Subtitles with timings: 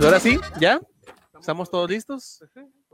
[0.00, 0.80] Ahora sí, ¿ya?
[1.40, 2.44] ¿Estamos todos listos?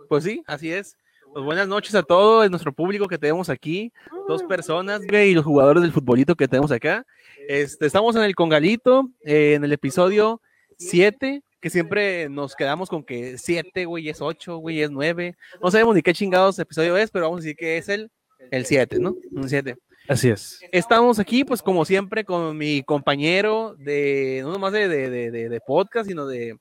[0.08, 0.96] Pues sí, así es.
[1.32, 3.92] Pues buenas noches a todo nuestro público que tenemos aquí,
[4.26, 7.04] dos personas, y los jugadores del futbolito que tenemos acá.
[7.48, 10.40] Este, estamos en el Congalito, eh, en el episodio
[10.78, 15.36] 7, que siempre nos quedamos con que 7, güey, es 8, güey, es 9.
[15.62, 18.10] No sabemos ni qué chingados episodio es, pero vamos a decir que es el,
[18.50, 19.14] el 7, ¿no?
[19.32, 19.76] Un 7.
[20.08, 20.60] Así es.
[20.72, 25.48] Estamos aquí, pues como siempre, con mi compañero de, no nomás de, de, de, de-
[25.48, 26.56] de podcast, sino de,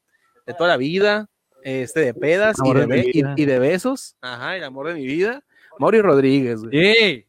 [0.46, 1.28] de toda la vida,
[1.64, 4.16] este, de pedas y de, be- y de besos.
[4.22, 5.42] Ajá, el amor de mi vida.
[5.80, 6.78] Mauri Rodríguez, güey.
[6.78, 7.26] ¡Ey!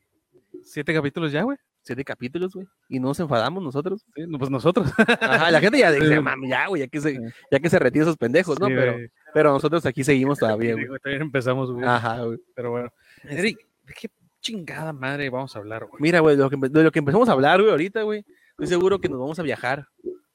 [0.65, 1.57] ¿Siete capítulos ya, güey?
[1.91, 2.69] Siete capítulos, güey.
[2.89, 4.07] Y no nos enfadamos nosotros.
[4.15, 4.93] Sí, no, pues nosotros.
[5.21, 6.21] Ajá, la gente ya dice, Sí.
[6.21, 7.19] mami, ya, güey, ya que se,
[7.51, 8.67] ya que se retiren esos pendejos, ¿no?
[8.69, 8.97] Sí, pero,
[9.35, 10.87] pero nosotros aquí seguimos todavía, güey.
[10.87, 11.85] Todavía empezamos, güey.
[11.85, 12.39] Ajá, güey.
[12.55, 12.93] Pero bueno.
[13.25, 14.09] Eric, ¿de qué
[14.41, 16.01] chingada madre vamos a hablar, güey?
[16.01, 18.69] Mira, güey, de lo que, de lo que empezamos a hablar, güey, ahorita, güey, estoy
[18.69, 19.89] seguro que nos vamos a viajar.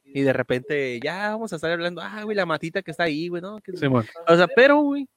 [0.03, 3.29] Y de repente ya vamos a estar hablando, ah, güey, la matita que está ahí,
[3.29, 3.59] güey, ¿no?
[3.61, 4.05] Que- Simón.
[4.27, 5.07] O sea, pero, güey,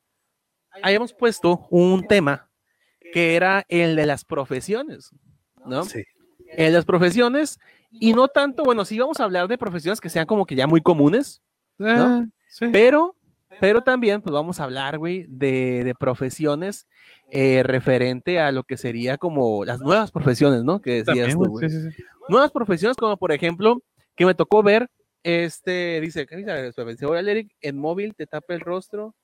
[0.83, 2.49] habíamos puesto un tema
[3.13, 5.11] que era el de las profesiones,
[5.67, 5.83] ¿no?
[5.83, 6.05] Sí.
[6.57, 7.59] De las profesiones,
[7.91, 10.67] y no tanto, bueno, sí vamos a hablar de profesiones que sean como que ya
[10.67, 11.43] muy comunes,
[11.81, 12.67] Ah, sí.
[12.73, 13.15] pero,
[13.61, 16.87] pero también, pues vamos a hablar, güey, de, de profesiones
[17.31, 20.81] eh, referente a lo que sería como las nuevas profesiones, ¿no?
[20.81, 21.69] Que decías También, tú, güey.
[21.71, 22.03] Sí, sí.
[22.29, 23.83] Nuevas profesiones como, por ejemplo,
[24.17, 24.89] que me tocó ver,
[25.23, 26.69] este, dice, ¿qué dice?
[26.69, 29.15] Espera, dice, "Oye, Eric, en móvil te tapa el rostro.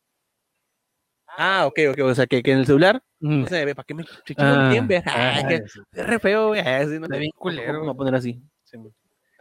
[1.36, 3.94] Ah, ok, ok, o sea, que, que en el celular no se ve, ¿para qué
[3.94, 4.04] me
[4.36, 5.02] Ah, bien ver?
[5.06, 6.60] ah, Ah, que es re feo, güey.
[6.60, 8.40] ah, sí, no, bien culero, Vamos a poner así.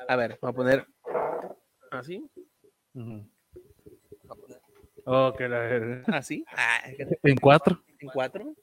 [0.08, 0.88] A ver, vamos a poner
[1.92, 2.30] así,
[2.94, 3.28] Ujú.
[5.06, 6.04] Oh, que la verga.
[6.18, 6.82] así, ah,
[7.24, 7.84] En cuatro.
[8.00, 8.56] en cuatro.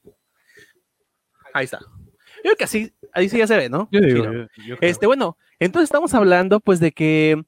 [1.52, 1.78] Ahí está.
[1.80, 3.88] Yo creo que así, ahí sí ya se ve, ¿no?
[3.90, 4.24] Yo digo.
[4.24, 4.32] Sí, ¿no?
[4.32, 4.76] yo- yo.
[4.80, 7.42] Este, bueno, entonces estamos hablando pues de que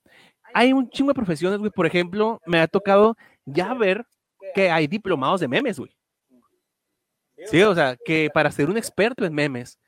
[0.55, 1.71] hay un chingo de profesiones, güey.
[1.71, 4.05] Por ejemplo, me ha tocado ya ver
[4.55, 5.95] que hay diplomados de memes, güey.
[7.47, 9.79] Sí, o sea, que para ser un experto en memes,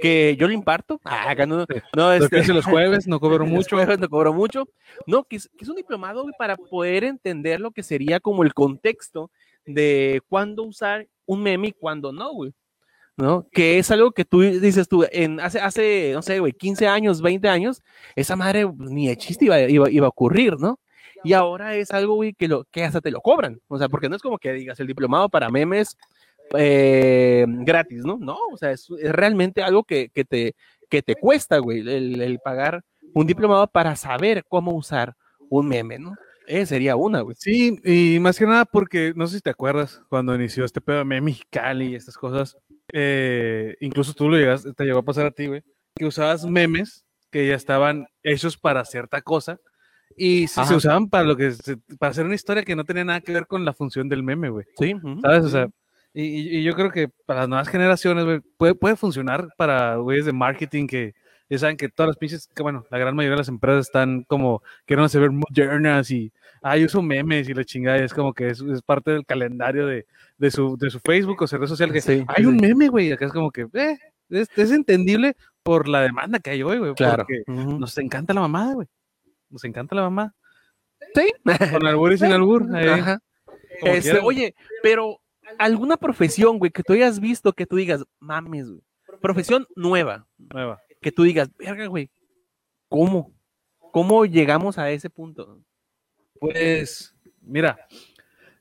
[0.00, 1.66] que yo lo imparto, ah, acá no,
[1.96, 3.76] no, este, los jueves, no cobro los mucho.
[3.76, 4.68] jueves no cobro mucho.
[5.06, 8.44] No, que es, que es un diplomado güey, para poder entender lo que sería como
[8.44, 9.30] el contexto
[9.66, 12.52] de cuándo usar un meme y cuándo no, güey.
[13.16, 13.46] ¿No?
[13.52, 17.20] Que es algo que tú dices tú, en hace, hace no sé, güey, 15 años,
[17.20, 17.82] 20 años,
[18.16, 20.80] esa madre pues, ni de chiste iba, iba, iba a ocurrir, ¿no?
[21.22, 23.60] Y ahora es algo, güey, que, lo, que hasta te lo cobran.
[23.68, 25.96] O sea, porque no es como que digas el diplomado para memes
[26.56, 28.18] eh, gratis, ¿no?
[28.18, 30.54] No, o sea, es, es realmente algo que, que te,
[30.88, 32.82] que te cuesta, güey, el, el pagar
[33.14, 35.14] un diplomado para saber cómo usar
[35.48, 36.14] un meme, ¿no?
[36.46, 37.36] Esa sería una, güey.
[37.38, 40.98] Sí, y más que nada porque, no sé si te acuerdas, cuando inició este pedo
[40.98, 42.56] de meme Mexicali y estas cosas,
[42.92, 45.62] eh, incluso tú lo llegaste, te llegó a pasar a ti, güey,
[45.94, 49.60] que usabas memes que ya estaban hechos para cierta cosa
[50.16, 53.04] y se, se usaban para lo que se- para hacer una historia que no tenía
[53.04, 54.66] nada que ver con la función del meme, güey.
[54.78, 54.94] Sí.
[55.22, 55.44] ¿Sabes?
[55.44, 55.68] O sea,
[56.12, 60.26] y, y- yo creo que para las nuevas generaciones, güey, puede, puede funcionar para güeyes
[60.26, 61.14] de marketing que
[61.48, 64.22] ya saben que todas las pinches, que bueno, la gran mayoría de las empresas están
[64.28, 66.32] como, quieren hacer ver modernas y,
[66.62, 69.26] ah, yo uso memes y la chingada, y es como que es, es parte del
[69.26, 70.06] calendario de,
[70.38, 72.86] de, su, de su Facebook o su red social, que Sí, hay sí, un meme,
[72.88, 73.98] güey, acá es como que, eh,
[74.28, 75.34] es, es entendible
[75.64, 77.24] por la demanda que hay hoy, güey, Claro.
[77.26, 77.80] porque ujú.
[77.80, 78.86] nos encanta la mamada, güey.
[79.50, 80.34] Nos encanta la mamá.
[81.14, 81.32] Sí.
[81.72, 82.66] Con albur y sin albur.
[82.74, 83.18] Ajá.
[83.82, 85.20] Este, oye, pero
[85.58, 88.82] alguna profesión, güey, que tú hayas visto que tú digas, mames, güey.
[89.20, 90.80] Profesión nueva, Nueva.
[91.00, 92.10] que tú digas, verga, güey,
[92.88, 93.34] ¿cómo?
[93.92, 95.60] ¿Cómo llegamos a ese punto?
[96.38, 97.86] Pues, mira,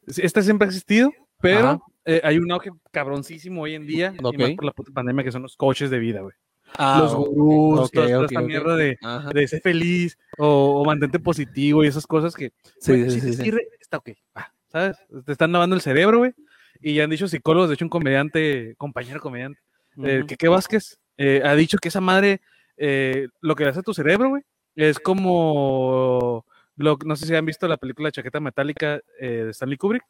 [0.08, 4.34] esta siempre ha existido, pero eh, hay un auge cabroncísimo hoy en día, y más
[4.34, 4.56] Ok.
[4.56, 6.34] por la puta pandemia, que son los coaches de vida, güey.
[6.78, 8.98] Ah, los gurús, ok, toda, esta mierda de,
[9.34, 13.98] de ser feliz o, o mantente positivo y esas cosas que, Sí, sí, sí, está
[13.98, 14.98] ok, va, ¿sabes?
[15.26, 16.34] Te están lavando el cerebro, güey.
[16.82, 19.60] Y ya han dicho psicólogos, de hecho un comediante, compañero comediante,
[20.04, 20.36] eh, Ujú.
[20.38, 22.42] que Vázquez, eh, ha dicho que esa madre,
[22.78, 24.44] eh, lo que le hace a tu cerebro, güey,
[24.76, 26.46] es como,
[26.78, 30.04] lo, no sé si han visto la película Chaqueta Metálica de Stanley Kubrick,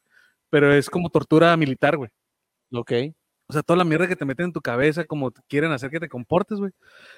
[0.48, 2.10] pero es como tortura militar, güey.
[2.72, 2.92] Ok.
[3.50, 5.98] O sea, toda la mierda que te meten en tu cabeza, como quieren hacer que
[5.98, 6.70] te comportes, güey,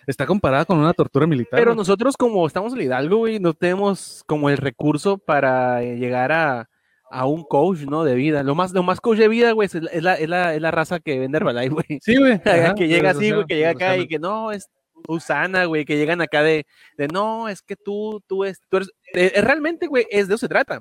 [0.06, 1.58] está comparada con una tortura militar.
[1.58, 1.76] Pero güey.
[1.76, 6.70] nosotros como estamos en Hidalgo, güey, no tenemos como el recurso para eh, llegar a,
[7.10, 8.02] a un coach, ¿no?
[8.02, 8.42] De vida.
[8.42, 11.00] Lo más, lo más coach de vida, güey, es la, es la, es la, raza
[11.00, 11.98] que vende Herbalife, güey.
[12.00, 12.32] Sí, güey.
[12.44, 14.70] ajá, que llega así, güey, que llega acá y que no, es
[15.06, 16.64] Usana, güey, que llegan acá de,
[16.96, 20.34] de no, es que tú, tú, es, tú eres, eh, eh, realmente, güey, es de
[20.34, 20.80] eso se trata.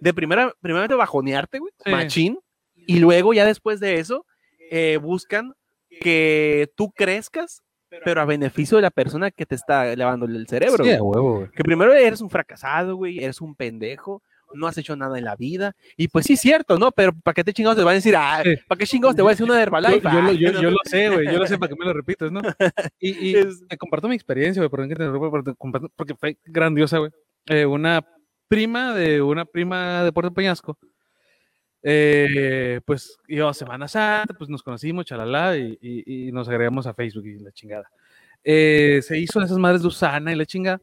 [0.00, 1.90] De primera, primeramente bajonearte, güey, Sí.
[1.90, 2.38] machín,
[2.74, 4.26] y luego ya después de eso,
[4.70, 5.52] eh, buscan
[6.00, 7.62] que tú crezcas,
[8.04, 10.84] pero a beneficio de la persona que te está lavándole el cerebro.
[10.84, 11.00] Sí, güey.
[11.00, 11.50] huevo, güey.
[11.50, 14.22] Que primero eres un fracasado, güey, eres un pendejo,
[14.54, 15.74] no has hecho nada en la vida.
[15.96, 16.92] Y pues sí, cierto, ¿no?
[16.92, 18.42] Pero ¿para qué te chingados te van a decir, ah.
[18.68, 20.00] ¿para qué chingados te voy a decir una de Yo, Herbalife?
[20.02, 21.26] yo lo- Ah, yo- yo lo sé, güey.
[21.26, 22.40] Yo lo sé para que me lo repites, ¿no?
[23.00, 24.70] Y, y Es- te comparto mi experiencia, güey,
[25.96, 27.10] porque fue grandiosa, güey.
[27.46, 28.04] Eh, una
[28.48, 30.76] prima de una prima de Puerto Peñasco,
[31.82, 36.94] eh, pues a Semana Santa, pues nos conocimos, chalala, y, y- y nos agregamos a
[36.94, 37.90] Facebook y la chingada.
[38.44, 40.80] Eh, se hizo esas madres de Usana y la chingada.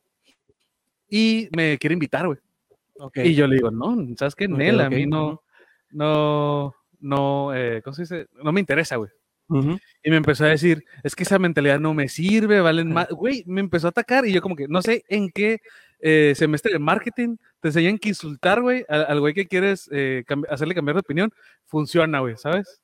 [1.09, 2.39] Y me quiere invitar, güey.
[2.99, 3.17] ok.
[3.23, 4.45] Y yo le digo, no, ¿sabes qué?
[4.45, 5.41] Ok, Nel, a mí no,
[5.91, 8.27] no, no, eh, ¿cómo se dice?
[8.43, 9.09] No me interesa, güey.
[9.50, 9.77] Ujú.
[10.03, 13.07] Y me empezó a decir, es que esa mentalidad no me sirve, valen más.
[13.09, 15.59] Güey, me empezó a atacar y yo como que no sé en qué
[15.99, 20.23] eh, semestre de marketing te enseñan que insultar, güey, al, al güey que quieres eh,
[20.49, 21.31] hacerle cambiar de opinión.
[21.65, 22.81] Funciona, güey, ¿sabes?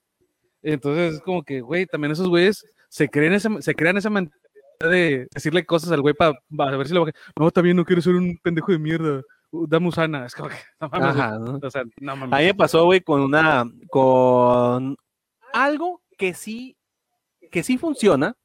[0.61, 4.39] Entonces es como que, güey, también esos güeyes se creen esa, se crean esa mentalidad
[4.79, 7.13] de decirle cosas al güey para ver si lo baja.
[7.37, 9.21] No, también no quiero ser un pendejo de mierda.
[9.51, 10.25] Uh, Dame usana.
[10.25, 11.07] Es como que, no mames.
[11.09, 11.59] Ajá, ¿no?
[11.61, 12.33] O sea, no mames.
[12.33, 14.95] A mí me pasó, güey, con una, con
[15.53, 16.77] algo que sí,
[17.51, 18.35] que sí funciona,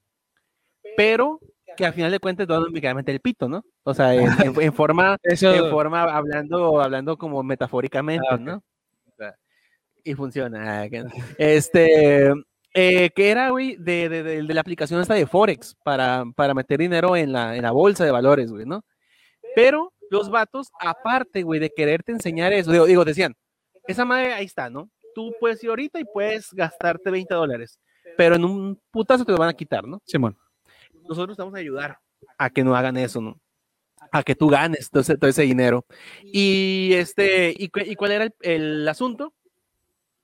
[0.97, 1.41] pero
[1.79, 3.63] que al final de cuentas todo únicamente el pito, ¿no?
[3.85, 8.41] O sea, en, en- en forma, Eso, en forma, hablando, hablando como metafóricamente, Ah, ok.
[8.41, 8.57] ¿no?
[8.57, 9.35] O sea,
[10.03, 10.83] y funciona.
[10.83, 10.89] ah,
[11.39, 12.33] Este,
[12.75, 16.53] eh, que era, güey, de, de, de- de la aplicación esta de Forex para, para
[16.53, 18.83] meter dinero en la, en la bolsa de valores, güey, ¿no?
[19.55, 23.35] Pero los vatos, aparte, güey, de quererte enseñar eso, digo, digo, decían,
[23.87, 24.91] esa madre ahí está, ¿no?
[25.15, 27.79] Tú puedes ir ahorita y puedes gastarte 20 dólares,
[28.17, 30.01] pero en un putazo te lo van a quitar, ¿no?
[30.05, 30.37] Simón.
[31.09, 31.99] Nosotros te vamos a ayudar
[32.37, 33.41] a que no hagan eso, ¿no?
[34.13, 35.85] A que tú ganes todo ese, todo ese dinero.
[36.23, 39.35] Y este, y, y cuál era el, el asunto?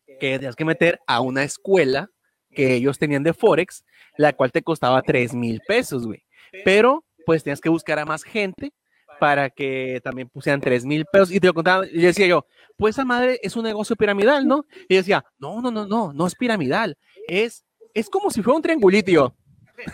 [0.07, 2.11] Que tenías que meter a una escuela
[2.55, 3.85] que ellos tenían de Forex,
[4.17, 6.23] la cual te costaba 3 mil pesos, güey.
[6.65, 8.73] Pero, pues tenías que buscar a más gente
[9.19, 11.33] para que también pusieran 3 mil pesos.
[11.33, 12.47] Y te lo contaba, y decía yo,
[12.77, 14.65] pues esa madre es un negocio piramidal, ¿no?
[14.89, 16.97] Y decía, no, no, no, no, no es piramidal.
[17.29, 19.11] Es, es como si fuera un triangulito.
[19.11, 19.35] y yo,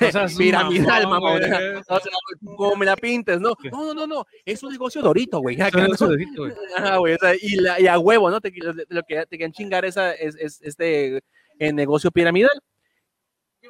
[0.01, 1.43] O sea, piramidal, mamón.
[1.43, 2.11] O sea,
[2.57, 3.55] como me la pintes, ¿no?
[3.73, 5.61] No, no, no, no, es un negocio dorito, güey.
[5.61, 6.07] Acá, dito,
[6.43, 6.53] güey.
[6.77, 8.41] Ajá, güey, o sea, y, la- y a huevo, ¿no?
[8.41, 11.21] Te, lo, lo que te quieren chingar esa, es, es- este
[11.59, 12.51] eh, negocio piramidal.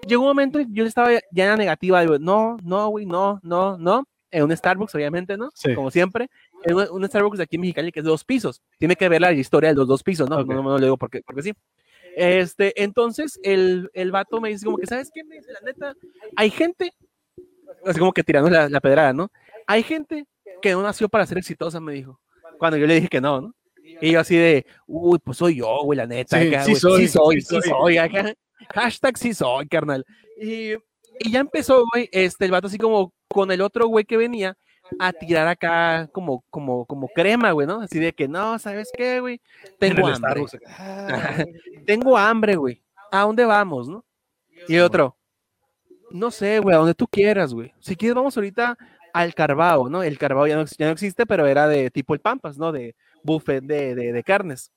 [0.07, 3.77] Llegó un momento, yo estaba ya en la negativa, digo, no, no, güey, no, no,
[3.77, 4.05] no.
[4.33, 5.51] En un Starbucks, obviamente, ¿no?
[5.55, 5.75] Sí.
[5.75, 6.29] Como siempre.
[6.65, 8.63] En un, un Starbucks de aquí en Mexicali que es de dos pisos.
[8.79, 10.39] Tiene que ver la historia de los dos pisos, ¿no?
[10.39, 10.47] Ok.
[10.47, 11.53] No, no, no lo digo porque, porque sí.
[12.21, 15.25] Este, entonces el, el vato me dice como que, ¿sabes qué?
[15.25, 15.95] Me dice, la neta,
[16.37, 16.93] hay gente,
[17.87, 19.33] así como que tirando la, la pedrada, ¿no?
[19.67, 20.27] Hay gente
[20.61, 22.21] que no nació para ser exitosa, me dijo.
[22.59, 23.55] Cuando yo le dije que no, ¿no?
[24.03, 26.39] Y yo así de, uy, pues soy yo, güey, la neta.
[26.39, 27.71] Sí, acá, sí güey, soy, sí soy, sí sí soy.
[27.71, 28.35] soy, acá.
[28.75, 30.05] Hashtag sí soy, carnal.
[30.39, 30.73] Y,
[31.21, 34.59] y ya empezó, güey, este, el vato así como con el otro güey que venía
[34.99, 37.81] a tirar acá como, como, como crema, güey, ¿no?
[37.81, 39.41] Así de que, no, ¿sabes qué, güey?
[39.79, 40.45] Tengo hambre.
[41.87, 42.83] Tengo hambre, güey.
[43.11, 44.05] ¿A dónde vamos, no?
[44.69, 45.17] Y otro,
[46.11, 47.73] no sé, güey, a donde tú quieras, güey.
[47.81, 48.77] Si quieres, vamos ahorita
[49.13, 50.03] al Carbao, ¿no?
[50.03, 52.73] El Carbao ya no, ya no existe, pero era de tipo el Pampas, ¿no?
[52.73, 54.73] De buffet de, de, de carnes.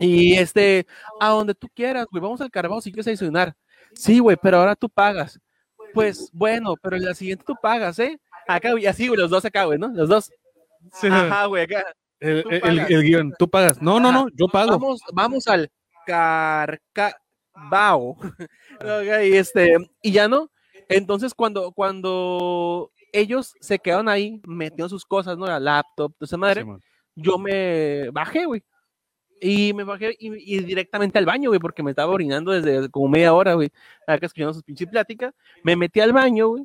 [0.00, 0.86] Y este,
[1.20, 3.54] a donde tú quieras, güey, vamos al Carbao si quieres desayunar.
[3.94, 5.38] Sí, güey, pero ahora tú pagas.
[5.92, 8.20] Pues bueno, pero en la siguiente tú pagas, ¿eh?
[8.46, 9.88] Acá, güey, así, güey, los dos acá, güey, ¿no?
[9.88, 10.30] Los dos.
[10.92, 11.84] sí, Ajá, güey, acá.
[12.20, 13.80] el, guion, tú pagas.
[13.80, 14.72] No, no, no, yo pago.
[14.72, 15.70] Vamos, vamos al
[16.06, 17.14] Carcabao.
[19.22, 20.50] Y este, y ya no.
[20.88, 25.46] Entonces, cuando, cuando ellos se quedaron ahí, metieron sus cosas, ¿no?
[25.46, 26.66] La laptop, esa madre,
[27.14, 28.62] yo me bajé, güey.
[29.40, 33.08] Y me bajé y, y directamente al baño, güey, porque me estaba orinando desde como
[33.08, 33.70] media hora, güey.
[34.06, 35.34] Acá escuchando sus pinches pláticas.
[35.62, 36.64] Me metí al baño, güey.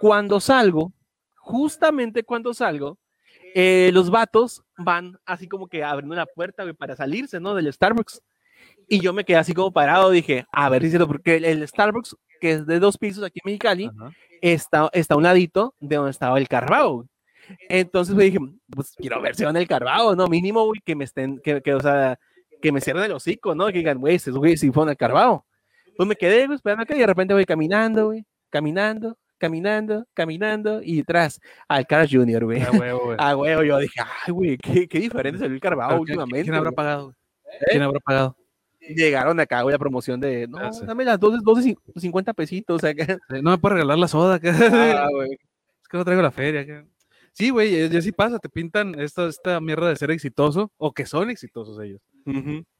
[0.00, 0.92] Cuando salgo,
[1.36, 2.98] justamente cuando salgo,
[3.54, 7.54] eh, los vatos van así como que abriendo la puerta, güey, para salirse, ¿no?
[7.54, 8.22] Del Starbucks.
[8.88, 12.52] Y yo me quedé así como parado, dije, a ver si porque el, Starbucks, que
[12.52, 14.12] es de dos pisos aquí en Mexicali, Ajá.
[14.40, 16.94] está, está a un ladito de donde estaba el Carbao.
[16.94, 17.08] güey.
[17.68, 20.26] Entonces güey, dije, pues quiero ver si van el Carbao, ¿no?
[20.26, 22.18] Mínimo, güey, que me estén, que, que, o sea,
[22.60, 23.66] que me cierren el hocico, ¿no?
[23.66, 25.44] Que digan, güey, esos güey, si fueron al Carbao.
[25.96, 30.80] Pues me quedé, güey, esperando acá y de repente voy caminando, güey, caminando, caminando, caminando
[30.82, 32.60] y detrás al Carl Jr., güey.
[32.62, 33.16] Ah, huevo, güey.
[33.20, 36.42] Ah, güey, yo dije, ay, güey, qué, qué diferente salió el ¿quién- últimamente.
[36.42, 36.76] ¿Quién habrá güey".
[36.76, 37.04] pagado?
[37.04, 37.14] güey?
[37.70, 38.36] ¿Quién habrá pagado?
[38.80, 40.84] Llegaron acá, güey, la promoción de, no, Ah, sí.
[40.86, 43.18] dame las 12, 12, 50 pesitos acá.
[43.30, 44.36] Eh, No me puedes regalar la soda.
[44.36, 44.50] acá.
[45.04, 45.32] Ah, güey.
[45.32, 46.60] Es que no traigo la feria.
[46.62, 46.84] acá.
[47.32, 51.06] Sí, güey, ya sí pasa, te pintan esta, esta mierda de ser exitoso o que
[51.06, 52.00] son exitosos ellos.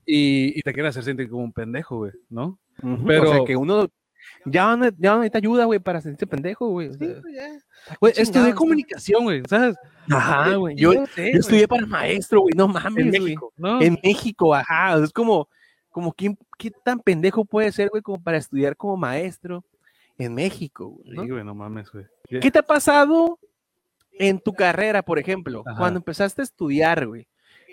[0.05, 2.59] Y, y te quieren hacer sentir como un pendejo, güey, ¿no?
[3.07, 3.89] Pero- O sea, que uno
[4.45, 6.89] ya no, ya necesita ayuda, güey, para sentirse pendejo, güey.
[6.89, 7.07] o sea,
[8.01, 9.77] Güey, qué estudié chingados, comunicación, güey, ¿sabes?
[10.11, 10.77] Ajá, güey.
[10.77, 12.55] Yo, no sé, yo estudié para maestro, güey.
[12.57, 13.37] No mames, en güey.
[13.57, 13.81] ¿no?
[13.81, 14.97] En México, ajá.
[15.03, 15.49] Es como,
[15.91, 19.65] como ¿quién, qué tan pendejo puede ser, güey, como para estudiar como maestro
[20.19, 21.11] en México, güey.
[21.11, 21.23] ¿no?
[21.23, 22.05] Sí, güey, no mames, güey.
[22.29, 23.39] ¿Qué te ha pasado
[24.13, 25.63] en tu carrera, por ejemplo?
[25.67, 25.79] Ajá.
[25.79, 27.27] Cuando empezaste a estudiar, güey.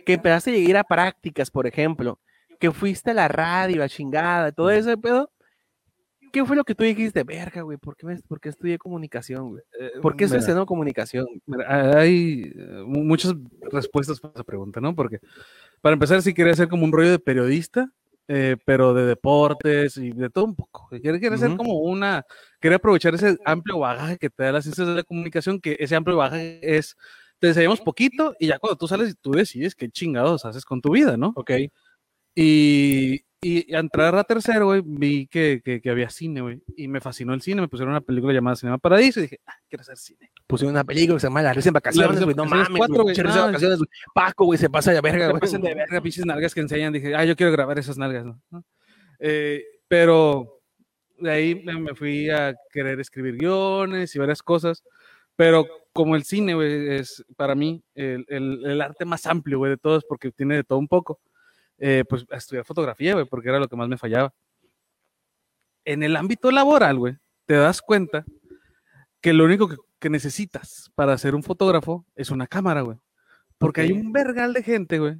[0.05, 2.19] Que empezaste a ir a prácticas, por ejemplo.
[2.59, 5.29] Que fuiste a la radio, la chingada, todo ese pedo.
[6.35, 7.23] ¿Qué fue lo que tú dijiste?
[7.23, 9.63] Verga, güey, ¿por qué, me- por qué estudié comunicación, güey?
[9.79, 11.25] Eh, ¿Por qué estoy estudiando comunicación?
[11.45, 13.33] mira, hay eh, mu- muchas
[13.71, 14.93] respuestas para esa pregunta, ¿no?
[14.93, 15.19] Porque
[15.79, 17.89] para empezar, sí quería ser como un rollo de periodista,
[18.27, 20.89] eh, pero de deportes y de todo un poco.
[20.89, 21.57] Quería, quería ser Ujú.
[21.57, 22.25] como una,
[22.59, 25.95] quería aprovechar ese amplio bagaje que te da las ciencias de la comunicación, que ese
[25.95, 26.97] amplio bagaje es,
[27.39, 30.81] te enseñamos poquito y ya cuando tú sales y tú decides qué chingados haces con
[30.81, 31.31] tu vida, ¿no?
[31.37, 31.51] Ok.
[32.35, 36.87] Y, y al entrar a tercero, güey, vi que, que, que había cine, güey, y
[36.87, 39.81] me fascinó el cine, me pusieron una película llamada Cinema Paradiso y dije, ah, quiero
[39.81, 40.31] hacer cine.
[40.47, 42.35] Pusieron una película que se llama La Risa en Vacaciones, güey.
[42.35, 43.15] No mames, cuatro, güey.
[43.15, 43.89] No, Vacaciones, güey.
[44.13, 45.39] Paco, güey, se pasa de verga, güey.
[45.41, 46.93] pasan de verga, pinches nalgas que enseñan.
[46.93, 48.41] Dije, ah, yo quiero grabar esas nalgas, ¿no?
[48.49, 48.63] ¿no?
[49.19, 50.61] Eh, pero
[51.19, 54.83] de ahí me, me fui a querer escribir guiones y varias cosas.
[55.35, 59.71] Pero como el cine, güey, es para mí el, el- el arte más amplio, güey,
[59.71, 61.19] de todos, porque tiene de todo un poco,
[61.77, 64.33] eh, pues a estudiar fotografía, güey, porque era lo que más me fallaba.
[65.83, 68.25] En el ámbito laboral, güey, te das cuenta
[69.21, 72.97] que lo único que, que necesitas para ser un fotógrafo es una cámara, güey.
[73.57, 75.15] Porque hay un vergal de gente, güey,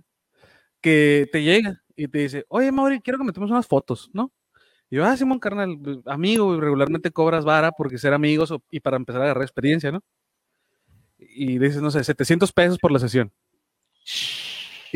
[0.82, 4.32] que te llega y te dice, oye, Mauri, quiero que me tomes unas fotos, ¿no?
[4.90, 8.98] Y yo, ah, Simón, carnal, amigo, regularmente cobras vara porque ser amigos o- y para
[8.98, 10.02] empezar a agarrar experiencia, ¿no?
[11.18, 13.32] Y dices, no sé, 700 pesos por la sesión.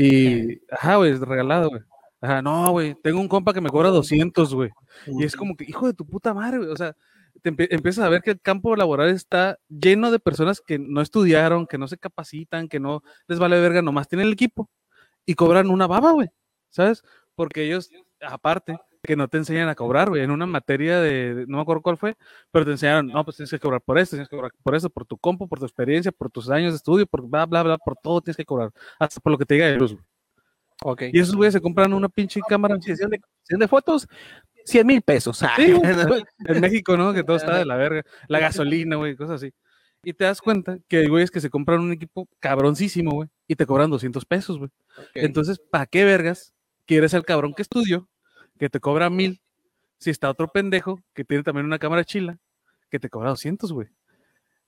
[0.01, 1.81] Y, ajá, güey, es regalado, güey.
[2.21, 4.69] Ajá, no, güey, tengo un compa que me cobra 200, güey.
[5.07, 6.69] Y es como que, hijo de tu puta madre, güey.
[6.69, 6.95] O sea,
[7.41, 11.01] te empie- empiezas a ver que el campo laboral está lleno de personas que no
[11.01, 14.69] estudiaron, que no se capacitan, que no les vale verga, nomás tienen el equipo
[15.25, 16.29] y cobran una baba, güey.
[16.69, 17.03] ¿Sabes?
[17.35, 17.89] Porque ellos,
[18.21, 21.81] aparte, que no te enseñan a cobrar, güey, en una materia de, no me acuerdo
[21.81, 22.15] cuál fue,
[22.51, 24.89] pero te enseñaron, no, pues tienes que cobrar por esto, tienes que cobrar por eso,
[24.89, 27.77] por tu compo, por tu experiencia, por tus años de estudio, por bla, bla, bla,
[27.77, 30.03] por todo tienes que cobrar, hasta por lo que te diga de luz, güey.
[30.81, 31.03] Ok.
[31.11, 34.07] Y esos güeyes se compran una pinche cámara de, de fotos,
[34.65, 35.41] 100 mil pesos.
[35.55, 35.75] Sí,
[36.45, 37.13] en México, ¿no?
[37.13, 38.03] Que todo está de la verga.
[38.27, 39.53] La gasolina, güey, cosas así.
[40.03, 43.55] Y te das cuenta que hay güeyes que se compran un equipo cabroncísimo, güey, y
[43.55, 44.69] te cobran 200 pesos, güey.
[45.13, 46.53] Entonces, ¿para qué vergas
[46.85, 48.07] quieres al cabrón que estudió,
[48.59, 49.41] que te cobra mil,
[49.97, 52.37] si está otro pendejo que tiene también una cámara chila,
[52.89, 53.87] que te cobra 200, güey?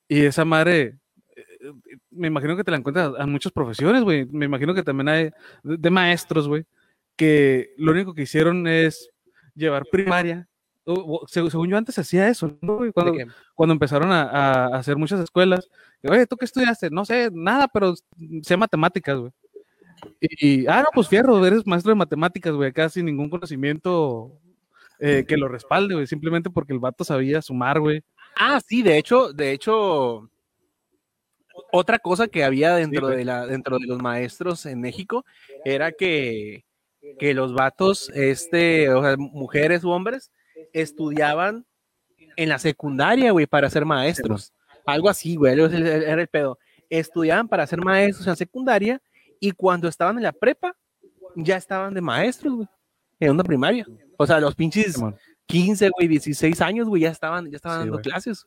[0.08, 0.98] Y esa madre,
[1.36, 1.72] eh,
[2.10, 4.26] me imagino que te la encuentras en muchas profesiones, güey.
[4.26, 5.24] Me imagino que también hay
[5.64, 6.66] de, de maestros, güey,
[7.16, 9.10] que lo único que hicieron es
[9.56, 10.48] llevar primaria.
[10.84, 12.80] O- o- seg- según yo antes hacía eso, ¿no?
[12.92, 13.14] Cuando,
[13.54, 15.70] cuando empezaron a, a hacer muchas escuelas,
[16.04, 16.90] oye, ¿tú qué estudiaste?
[16.90, 17.94] No sé, nada, pero
[18.42, 19.32] sé matemáticas, güey.
[20.20, 24.40] Y, y, ah, no, pues fierro, eres maestro de matemáticas, güey, acá sin ningún conocimiento
[25.00, 28.04] eh, que lo respalde, güey, simplemente porque el vato sabía sumar, güey.
[28.36, 30.30] Ah, sí, de hecho, de hecho,
[31.72, 33.18] otra cosa que había dentro güey.
[33.18, 35.26] de la, dentro de los maestros en México
[35.66, 36.66] era que,
[37.18, 40.32] que los vatos, este, o sea, mujeres u hombres,
[40.72, 41.66] estudiaban
[42.36, 44.54] en la secundaria, güey, para ser maestros.
[44.86, 46.58] Algo así, güey, era el pedo.
[46.90, 49.02] Estudiaban para ser maestros en la secundaria
[49.42, 50.74] y cuando estaban en la prepa,
[51.36, 52.68] ya estaban de maestros, güey,
[53.20, 53.86] en una primaria.
[54.18, 55.18] O sea, los pinches Simón.
[55.48, 58.04] 15, güey, 16 años, güey, ya estaban, ya estaban Sí, dando güey.
[58.04, 58.46] clases.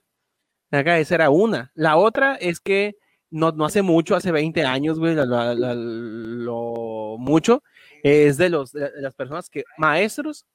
[0.71, 1.71] Acá esa era una.
[1.75, 2.95] La otra es que
[3.31, 7.63] no, no hace mucho, hace 20 años, güey, la- la- la- lo mucho,
[8.03, 10.47] es de, los, de las personas que, maestros,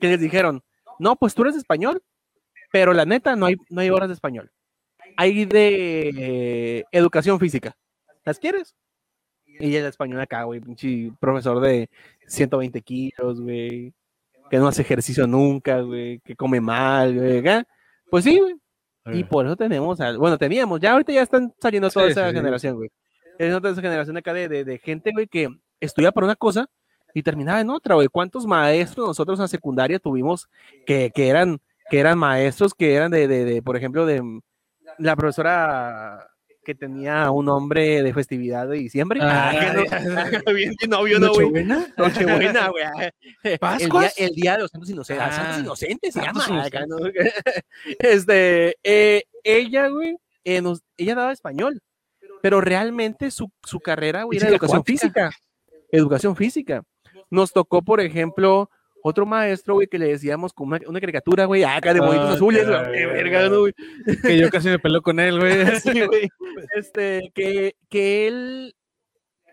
[0.00, 0.62] que les dijeron,
[0.98, 2.02] no, pues tú eres español,
[2.70, 4.50] pero la neta no hay, no hay horas de español.
[5.16, 6.10] Hay de
[6.80, 7.74] eh, educación física.
[8.24, 8.74] ¿Las quieres?
[9.58, 11.88] Y el español acá, güey, pinche profesor de
[12.26, 13.92] 120 kilos, güey,
[14.50, 17.42] que no hace ejercicio nunca, güey, que come mal, güey.
[18.10, 18.56] Pues sí, güey.
[19.12, 22.34] Y por eso tenemos, bueno, teníamos, ya ahorita ya están saliendo toda Sí, esa sí,
[22.34, 22.90] generación, güey.
[23.38, 25.48] Es toda esa generación acá de, de, de gente, güey, que
[25.80, 26.68] estudia por una cosa
[27.14, 28.08] y terminaba en otra, güey.
[28.08, 30.48] ¿Cuántos maestros nosotros en la secundaria tuvimos
[30.84, 34.22] que, que eran, que eran maestros, que eran de, de, de, por ejemplo, de
[34.98, 36.28] la profesora
[36.66, 39.20] que tenía un nombre de festividad de diciembre?
[39.22, 39.68] Ah, que
[40.42, 41.64] no, bien novio, no, güey.
[41.96, 42.68] ¿Nochebuena?
[42.70, 42.84] Güey.
[43.80, 45.26] El día, el día de los santos inocentes.
[45.28, 46.64] Ah, santos inocentes se Santos llama.
[46.64, 46.96] acá, ¿no?
[48.00, 51.80] Este, eh, ella, güey, eh, nos- ella daba español,
[52.42, 55.30] pero realmente su, su carrera, güey, era educación cuántica.
[55.30, 55.30] física.
[55.92, 56.82] Educación física.
[57.30, 58.70] nos tocó, por ejemplo,
[59.08, 62.32] otro maestro, güey, que le decíamos como una, una caricatura, güey, acá de monitos Ah,
[62.32, 63.48] azules, güey, qué verga, ya.
[63.48, 63.72] ¿no, güey?
[64.20, 65.52] Que yo casi me peleo con él, güey.
[65.80, 66.28] Sí, güey.
[66.74, 68.74] Este, que, que él.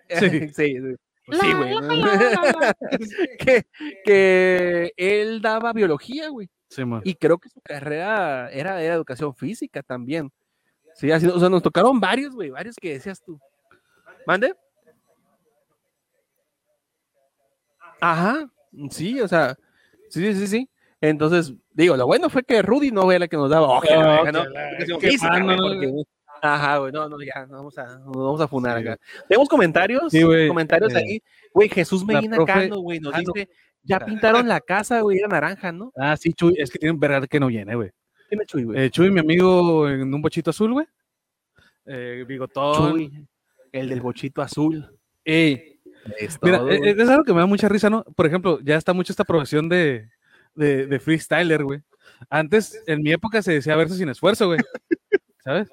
[0.09, 0.29] Sí.
[0.29, 0.95] sí, sí.
[1.39, 1.75] Sí, güey.
[1.75, 1.87] ¿no?
[3.39, 3.63] que,
[4.03, 6.49] que él daba biología, güey.
[6.69, 7.01] Sí, man.
[7.05, 10.31] Y creo que su carrera era, era educación física también.
[10.95, 13.39] Sí, así, o sea, nos tocaron varios, güey, varios que decías tú.
[14.25, 14.53] ¿Mande?
[18.01, 18.49] Ajá,
[18.89, 19.55] sí, o sea,
[20.09, 20.69] sí, sí, sí.
[21.01, 23.81] Entonces, digo, lo bueno fue que Rudy no era la que nos daba
[26.41, 28.97] Ajá, güey, no, no, ya, no vamos a, no vamos a funar acá.
[29.29, 31.23] Tenemos comentarios, Sí, güey, comentarios eh, ahí.
[31.53, 33.31] Güey, Jesús Medina profe- Cano, güey, nos ah, no.
[33.33, 33.49] dice,
[33.81, 35.93] ya pintaron la casa, güey, era naranja, ¿no?
[35.95, 37.91] Ah, sí, Chuy, es que tienen verdad que no viene, güey.
[38.29, 38.77] ¿Qué me Chuy, güey?
[38.85, 40.85] Eh, Chuy, mi amigo en un bochito azul, güey.
[41.85, 42.91] Eh, bigotón.
[42.91, 43.27] Chuy,
[43.71, 44.97] el del bochito azul.
[45.23, 45.72] Ey,
[46.19, 47.01] Es Mira, todo, eh, güey.
[47.01, 48.03] es algo que me da mucha risa, ¿no?
[48.03, 50.09] Por ejemplo, ya está mucho esta profesión de,
[50.55, 51.81] de, de freestyler, güey.
[52.29, 54.59] Antes, en mi época, se decía verse sin esfuerzo, güey.
[55.43, 55.69] ¿Sabes?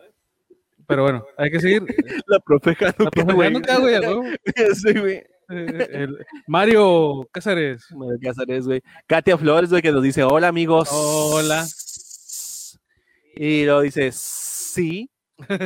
[0.87, 1.83] Pero bueno, hay que seguir.
[2.27, 3.49] la profe Januca, La güey.
[3.53, 4.25] Januca, güey, huevo.
[4.75, 5.23] Sí, güey.
[5.53, 7.85] Eh, el- Mario Cázares.
[7.93, 8.83] Madre Cázares, güey.
[9.07, 10.89] Katia Flores, güey, que nos dice, hola, amigos.
[10.93, 11.65] Hola.
[13.35, 15.11] Y lo dice, sí.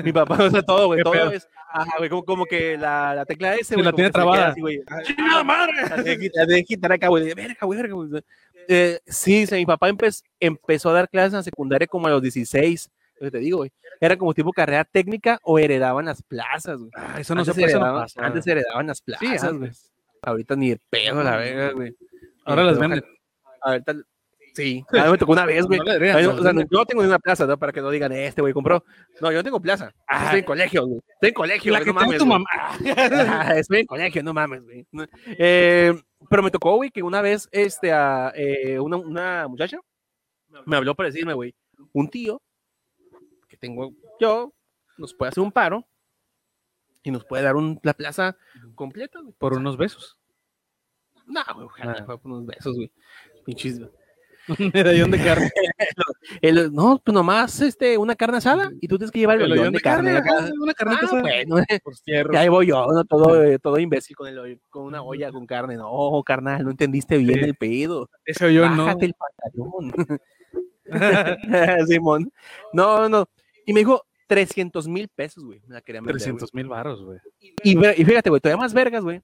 [0.04, 1.30] Mi papá usa todo, güey, todo pedo.
[1.32, 4.48] es, ajá, güey, como, como que la, la tecla S, Sí, güey, la tiene trabada.
[4.48, 4.80] así, güey.
[4.88, 5.72] Ah, ¡Chingada madre!
[5.88, 8.22] La de quitar- acá, güey, verga, güey, verga, güey.
[8.68, 12.90] Eh, sí, mi papá empe- empezó a dar clases en secundaria como a los 16,
[13.20, 13.70] lo que te digo, güey.
[14.00, 16.90] Era como tipo carrera técnica o heredaban las plazas, güey.
[16.96, 18.24] Ah, eso no antes, se puede, no heredaban, pasa.
[18.26, 19.64] antes heredaban las plazas, güey.
[19.64, 19.92] antes.
[20.22, 21.94] Ahorita ni de pedo, la verga, güey.
[22.46, 23.04] Ahora las venden.
[23.60, 23.94] Ahorita,
[24.54, 25.78] sí, a mí me tocó una vez, güey.
[25.80, 27.58] No o sea, yo no tengo ni una plaza, ¿no?
[27.58, 28.84] Para que no digan, "Eh, este güey compró.
[29.20, 29.92] No, yo no tengo plaza.
[30.06, 30.25] Ah.
[30.26, 31.00] Estoy en colegio, güey.
[31.14, 32.18] Estoy en colegio, La güey, que no mames.
[32.18, 32.38] tu güey.
[32.38, 32.46] mamá.
[33.46, 34.87] Ah, Estoy en colegio, no mames, güey.
[35.38, 35.92] Eh,
[36.30, 39.78] pero me tocó, güey, que una vez, este, a, eh, una, una muchacha
[40.66, 41.55] me habló para decirme, güey,
[41.92, 42.40] un tío
[43.48, 44.52] que tengo yo
[44.96, 45.85] nos puede hacer un paro
[47.02, 48.37] y nos puede dar un, la plaza
[48.76, 49.35] completa, güey.
[49.37, 50.16] Por unos besos.
[51.26, 52.05] No, güey, ojalá Ah.
[52.05, 52.90] fuera por unos besos, güey.
[53.44, 53.81] Pinches.
[54.48, 55.50] Un medallón de carne.
[56.42, 59.61] El- no, pues nomás este, una carne asada y tú tienes que llevar el Medallón
[59.61, 60.11] hoyón de carne.
[60.61, 61.20] Una carnita Ah, asada.
[61.22, 62.33] bueno, Por fierro.
[62.33, 63.04] y ahí voy yo, ¿no?
[63.04, 65.76] todo, eh, todo imbécil con, el, con una olla con carne.
[65.76, 67.44] No, carnal, no entendiste bien Sí.
[67.44, 68.09] el pedo.
[68.24, 68.85] Ese hoyón no.
[68.87, 70.20] Bájate el pantalón.
[71.87, 72.30] Simón.
[72.72, 73.26] No, no.
[73.66, 75.61] Y me dijo 300 mil pesos, güey.
[75.66, 76.22] Me la quería meter, güey.
[76.22, 77.18] 300 mil baros, güey.
[77.62, 79.20] Y, fíjate, güey, todavía más vergas, güey.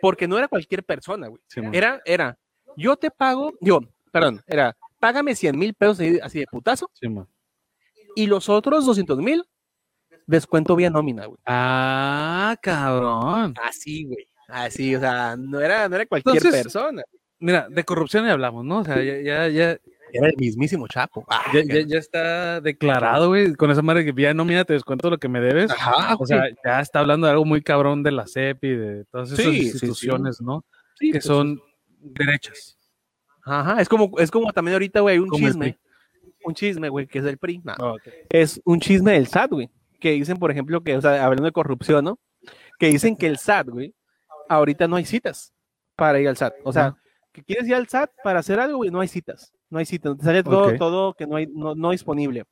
[0.00, 1.40] Porque no era cualquier persona, güey.
[1.46, 1.74] Sí, man.
[1.74, 2.38] Era, era,
[2.76, 3.80] yo te pago, yo,
[4.12, 7.26] perdón, era, págame 100 mil pesos así, de putazo Sí, man.
[8.14, 9.42] y los otros 200 mil
[10.26, 11.38] descuento vía nómina, güey.
[11.46, 13.54] Ah, cabrón.
[13.62, 14.28] Así, güey.
[14.48, 17.02] Así, o sea, no era, no era cualquier Entonces- persona.
[17.40, 18.78] Mira, de corrupción ya hablamos, ¿no?
[18.80, 19.76] O sea, ya, ya, ya,
[20.14, 21.24] Era el mismísimo Chapo.
[21.28, 25.08] Ah, ya, ya- ya está declarado, güey, con esa madre que vía nómina te descuento
[25.08, 25.70] lo que me debes.
[25.70, 29.04] Ajá, O sea, ya está hablando de algo muy cabrón de la CEP y de
[29.06, 29.66] todas esas Sí, sí, sí.
[29.68, 30.64] instituciones, ¿no?
[30.98, 31.58] sí, Que pues, son
[31.98, 32.78] derechas.
[33.44, 35.78] Ajá, es como, es como también ahorita, güey, un chisme.
[36.44, 37.62] Un chisme, güey, que es del PRI.
[38.30, 39.70] Es un chisme del SAT, güey.
[40.00, 42.18] Que dicen, por ejemplo, que, o sea, hablando de corrupción, ¿no?
[42.78, 43.94] Que dicen que el SAT, güey,
[44.48, 45.52] ahorita no hay citas
[45.94, 46.54] para ir al SAT.
[46.64, 46.96] O sea,
[47.32, 49.52] que quieres ir al SAT para hacer algo, güey, no hay citas.
[49.70, 50.18] No hay citas.
[50.18, 52.44] Te sale todo, todo que no hay, no, no disponible.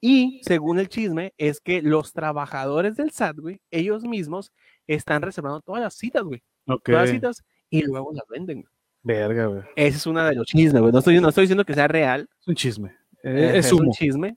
[0.00, 4.52] Y según el chisme, es que los trabajadores del SAT, güey, ellos mismos
[4.88, 6.42] están reservando todas las citas, güey.
[6.66, 6.82] Ok.
[6.86, 8.62] Todas las citas y luego las venden.
[8.62, 8.72] güey.
[9.02, 9.62] Verga, güey.
[9.76, 10.92] Ese es una de los chismes, güey.
[10.92, 12.28] No estoy, no estoy diciendo que sea real.
[12.40, 12.90] Es un chisme.
[13.24, 14.36] Eh, eh, es un chisme.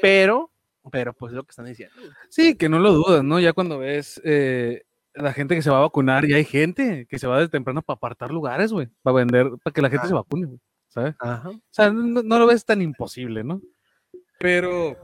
[0.00, 0.50] Pero,
[0.90, 1.94] pero pues es lo que están diciendo.
[2.28, 3.38] Sí, que no lo dudas, ¿no?
[3.40, 4.82] Ya cuando ves eh,
[5.14, 7.82] la gente que se va a vacunar, ya hay gente que se va desde temprano
[7.82, 10.08] para apartar lugares, güey, para vender, para que la gente Ah.
[10.08, 11.14] se vacune, güey, ¿sabes?
[11.18, 11.50] Ajá.
[11.50, 13.60] O sea, no, no lo ves tan imposible, ¿no?
[14.38, 14.96] Pero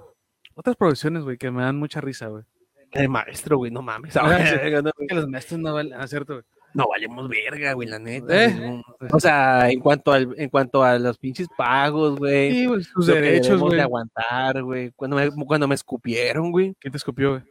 [0.54, 2.44] otras profesiones, güey, que me dan mucha risa, güey.
[2.92, 4.16] El maestro, güey, no mames.
[4.16, 4.38] Ah,
[5.08, 6.44] Que los maestros no valen, ah, cierto, güey.
[6.74, 8.44] No valemos verga, güey, la neta.
[8.44, 8.54] Eh.
[8.54, 8.82] no.
[9.12, 12.50] O sea, en cuanto, al, en cuanto a los pinches pagos, güey.
[12.52, 13.76] Sí, güey, sus derechos, güey.
[13.76, 14.90] de aguantar, güey.
[14.96, 17.42] Cuando me, cuando me escupieron, güey, ¿Quién te escupió, güey?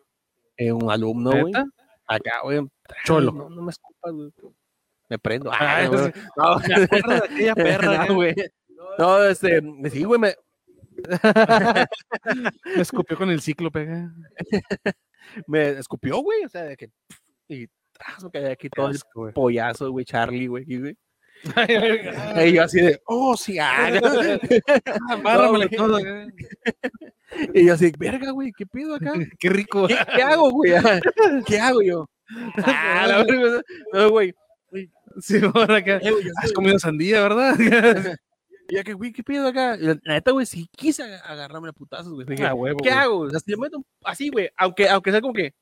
[0.57, 1.53] eh, un alumno, güey.
[2.05, 2.61] Acá, güey.
[3.05, 3.31] Cholo.
[3.31, 4.31] No, no me escupas, güey.
[5.09, 5.51] Me prendo.
[5.51, 6.05] Ah, Ah, güey.
[6.13, 6.19] sí.
[6.35, 8.35] no, aquella perra, no, güey.
[8.99, 10.35] No, este, sí, güey, me,
[12.75, 14.13] Me escupió con el ciclo, pega.
[15.47, 16.43] me escupió, güey.
[16.45, 16.89] O sea, de que.
[17.47, 19.33] Y tras, me caí aquí todo el güey.
[19.33, 20.65] pollazo, güey, Charlie, güey.
[20.67, 23.89] Y yo así de, oh, sí, ah.
[25.49, 25.69] Güey.
[25.69, 25.99] todo.
[27.55, 29.11] Y yo así, verga, güey, ¿qué pido acá?
[29.39, 29.87] Qué rico.
[29.87, 30.71] ¿Qué, qué hago, güey?
[31.47, 32.07] ¿Qué hago yo?
[32.63, 34.33] Ah, la verga, no, güey.
[35.19, 35.97] Sí, ahora acá.
[35.97, 37.55] Eh, güey, Has comido sandía, ¿verdad?
[38.69, 39.75] Y ya que, güey, ¿qué pedo acá?
[39.77, 42.25] La neta, güey, sí quise ag- agarrarme a putazos, güey.
[42.27, 43.01] Dije, Ah, huevo, ¿Qué güey.
[43.01, 43.19] hago?
[43.21, 45.53] O sea, si meto así, güey, aunque, aunque sea como que.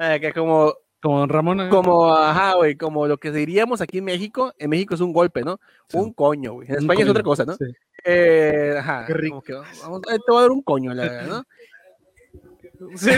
[0.00, 1.60] Eh, que como, Como Don Ramón.
[1.60, 1.68] ¿eh?
[1.68, 5.42] como, ajá, güey, como lo que diríamos aquí en México, en México es un golpe,
[5.42, 5.60] ¿no?
[5.88, 5.96] Sí.
[5.98, 6.68] Un coño, güey.
[6.68, 7.10] En Un España es coño.
[7.12, 7.54] otra cosa, ¿no?
[7.54, 7.64] Sí.
[8.04, 9.04] Eh, ajá.
[9.06, 9.40] Qué rico.
[9.42, 11.44] que vamos, eh, te voy a dar un coño, la verdad, ¿no?
[12.96, 13.10] Sí,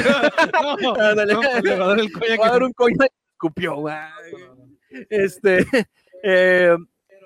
[0.83, 1.33] no, Ándale.
[1.35, 2.97] no, pues le va a dar el Te coño voy a dar que- un coño
[3.01, 3.95] y escupió, güey.
[5.11, 5.59] Este,
[6.23, 6.77] eh,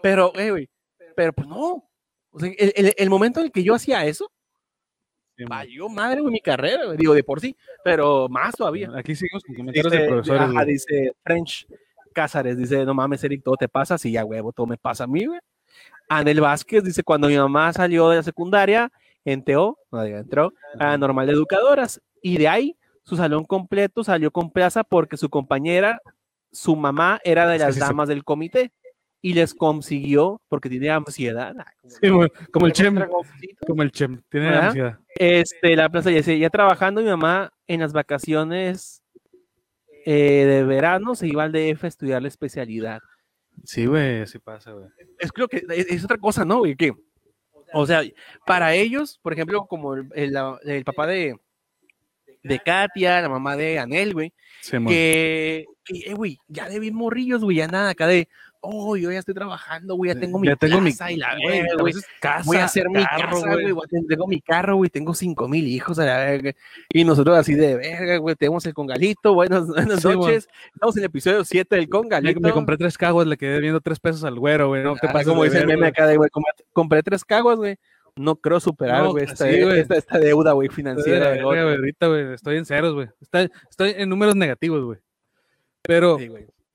[0.03, 0.71] pero, eh, güey,
[1.17, 1.89] pero pues no.
[2.33, 4.31] O sea, el, el- el momento en el que yo hacía eso.
[5.47, 6.97] Valió madre, mi carrera, güey.
[6.97, 8.91] Digo, de por sí, pero más todavía.
[8.95, 10.43] Aquí seguimos con comentarios de Dice, profesores.
[10.43, 10.67] ajá, güey.
[10.67, 11.67] dice French
[12.13, 15.07] Cázares, dice, no mames, Eric, todo te pasa, sí, ya huevo, todo me pasa a
[15.07, 15.41] mí, güey.
[16.09, 18.91] Anel Vázquez dice, cuando mi mamá salió de la secundaria,
[19.25, 24.51] entró, no entró a normal de educadoras, y de ahí su salón completo salió con
[24.51, 26.01] plaza porque su compañera,
[26.51, 28.73] su mamá, era de las sí damas del comité,
[29.23, 31.55] y les consiguió, porque tiene ansiedad.
[31.83, 32.99] como- Sí, güey, como el Chem.
[33.67, 34.23] Como el Chem.
[34.31, 34.67] Tiene ¿Verdad?
[34.67, 34.99] ansiedad.
[35.17, 39.03] Este, la plaza ya trabajando mi mamá en las vacaciones
[40.07, 43.01] eh, de verano se iba al DF a estudiar la especialidad.
[43.65, 44.87] Sí, güey, así pasa, güey.
[45.19, 46.59] Es creo que es, es otra cosa, ¿no?
[46.61, 46.75] güey?
[46.75, 46.93] Que,
[47.75, 48.03] o sea,
[48.47, 50.09] para ellos, por ejemplo, como el,
[50.65, 51.37] el- papá de,
[52.43, 56.95] de Katia, la mamá de Anel, güey, Sí, que, que, eh, güey, ya de bien
[56.95, 58.29] morrillos, güey, ya nada, acá de,
[58.61, 61.37] oh, yo ya estoy trabajando, güey, ya tengo mi Ya tengo mi- casa y la
[61.43, 61.63] Güey,
[62.21, 63.75] casa, voy a hacer mi carro, casa, güey.
[64.09, 64.91] Tengo mi carro, güey.
[64.91, 66.53] Tengo cinco mil hijos a la verga.
[66.93, 68.37] Y nosotros así de verga, güey.
[68.37, 69.35] Tenemos el congalito.
[69.35, 70.17] Buenas, buenas Sí, güey.
[70.19, 70.49] noches.
[70.75, 72.41] Estamos en el episodio 7 del congalito.
[72.41, 74.83] me compré tres caguas, le quedé viendo tres pesos al güero, güey.
[74.83, 76.31] No te Ah, como dice el meme acá de, güey,
[76.73, 77.77] compré, tres caguas, güey.
[78.17, 81.41] No creo superar, No, güey, esta, sí, esta, esta deuda, güey, financiera.
[81.41, 82.35] ahorita, güey.
[82.35, 83.09] Estoy en ceros, güey.
[83.71, 84.99] Estoy en números negativos, güey.
[85.83, 86.29] Pero Sí,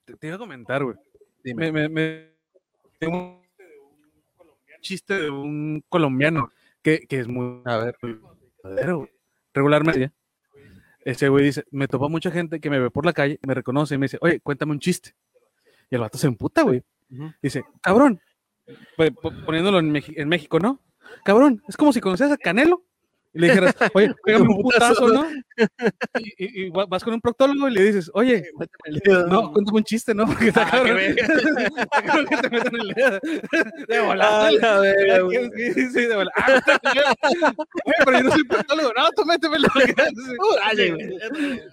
[0.05, 0.95] te, te iba a comentar, güey.
[1.45, 1.71] Dime.
[1.71, 3.39] Me, me, me- un
[4.81, 6.49] chiste de un colombiano
[6.81, 7.95] que, que es muy A ver.
[9.53, 10.11] regularmente.
[11.01, 13.93] Ese güey dice, me topa mucha gente que me ve por la calle, me reconoce
[13.93, 15.15] y me dice, oye, cuéntame un chiste.
[15.91, 16.81] Y el vato se emputa, güey.
[17.43, 18.19] Dice, cabrón,
[19.21, 19.91] po- poniéndolo en,
[20.27, 20.81] México, ¿no?
[21.23, 22.83] Cabrón, es como si conocieras a Canelo.
[23.35, 25.27] Y le dijeras, oye, pégame un putazo, ¿no?
[26.17, 28.49] Y, y- y va- vas con un proctólogo y le dices, oye,
[29.29, 30.25] no, cuéntame un chiste, ¿no?
[30.25, 30.97] Porque está Ah, cabrón.
[32.29, 33.19] que te metan el dedo.
[33.87, 34.79] De Ah, volada.
[35.23, 35.51] güey.
[35.75, 36.31] Sí, sí, de volada.
[36.37, 36.61] Ah,
[37.85, 38.91] Oye, pero yo no soy proctólogo.
[38.97, 39.67] No, tú métemelo.
[40.65, 41.19] Dale, güey.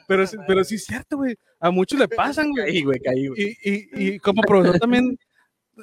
[0.08, 1.36] Pero, sí- pero sí es cierto, güey.
[1.60, 2.64] A muchos le pasan, güey.
[2.66, 3.56] Caí, güey, caí, güey.
[3.62, 5.16] Y, y, y como profesor también,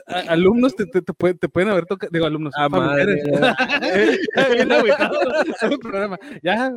[0.08, 3.21] a- alumnos te, te, te pueden, te pueden haber tocado, digo, alumnos, Ah, madre.
[3.23, 4.19] familiares.
[4.54, 5.19] Bien agüitado
[5.62, 6.17] el programa.
[6.43, 6.71] Ya.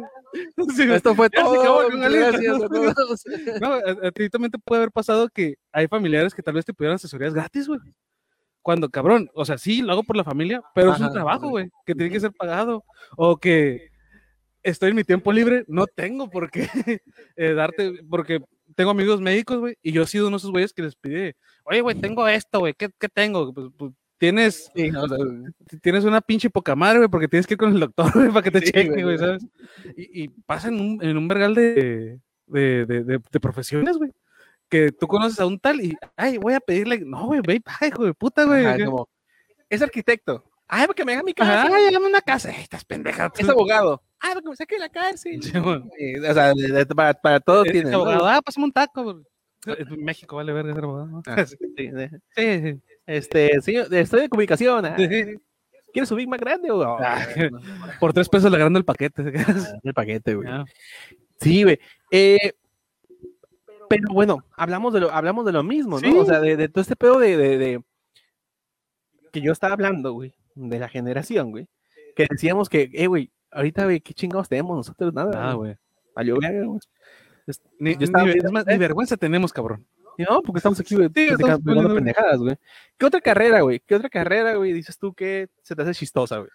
[0.75, 0.83] Sí.
[0.91, 1.89] Esto fue Ya todo.
[1.91, 3.25] Gracias a todos.
[3.61, 6.65] No, a, a ti también te puede haber pasado que hay familiares que tal vez
[6.65, 7.81] te pidieran asesorías gratis, güey.
[8.63, 11.49] Cuando, cabrón, o sea, sí, lo hago por la familia, pero es un Ajá, trabajo,
[11.51, 11.65] güey.
[11.69, 12.85] güey, que tiene que ser pagado.
[13.17, 13.89] O que
[14.63, 16.69] estoy en mi tiempo libre, no tengo por qué
[17.37, 18.41] eh, darte, porque
[18.73, 21.37] tengo amigos médicos, güey, y yo he sido uno de esos güeyes que les pide,
[21.65, 23.53] oye, güey, tengo esto, güey, ¿qué, qué tengo?
[23.53, 25.19] Pues, pues, tienes, Sí, no, o sea,
[25.81, 28.43] tienes una pinche poca madre, güey, porque tienes que ir con el doctor, güey, para
[28.43, 29.19] que te Sí, cheque, güey.
[29.19, 29.45] ¿sabes?
[29.97, 34.13] Y, y pasa en un, en un vergal de, de, de, de- de profesiones, güey.
[34.69, 38.05] Que tú conoces a un tal y, ay, voy a pedirle, no, güey, ve, hijo
[38.05, 38.65] de puta, güey.
[38.65, 39.09] ajá, que- como,
[39.69, 40.45] es arquitecto.
[40.69, 41.65] Ay, porque me haga mi casa.
[41.65, 43.31] Ay, dame una casa, Ay, estás pendeja.
[43.37, 44.03] Es abogado.
[44.23, 45.43] Ay, porque me saque de la cárcel.
[45.43, 45.89] Sí, bueno.
[45.99, 47.91] Sí, o sea, de- de- para, para todo Es tiene.
[47.91, 47.97] ¿no?
[47.99, 49.23] abogado, ah, pásame un taco.
[49.67, 51.07] En México vale verga ser abogado.
[51.07, 51.23] ¿no?
[51.27, 51.91] Ah, Sí, sí,
[52.37, 52.81] sí.
[53.07, 54.87] Este, señor, estoy de comunicación.
[54.87, 54.97] ah.
[54.97, 56.97] ¿Quieres subir más grande o no?
[56.99, 57.19] Ah,
[58.01, 59.23] Por tres pesos le agrando el paquete.
[59.83, 60.49] el paquete, güey?
[60.49, 60.65] Ah,
[61.41, 61.79] Sí, güey.
[62.11, 62.53] Eh,
[63.89, 66.21] pero bueno, hablamos de lo, hablamos de lo mismo, ¿no?
[66.21, 67.85] O sea, de, de todo este pedo de, de- de-
[69.33, 71.67] que yo estaba hablando, güey, de la generación, güey.
[72.17, 75.13] Que decíamos que, eh, güey, ahorita, güey, ¿qué chingados tenemos nosotros?
[75.15, 75.77] Nada, Ah, güey.
[76.15, 76.81] Valió verga, güey.
[77.79, 79.85] Ni, Yo estaba ni- viendo- es más, ni vergüenza tenemos, cabrón.
[80.19, 82.57] No, porque estamos aquí, güey, Sí, estamos poniendo- pendejadas, güey.
[82.99, 83.81] ¿Qué otra carrera, güey?
[83.81, 84.73] ¿Qué otra carrera, güey?
[84.73, 86.51] Dices tú que se te hace chistosa, güey.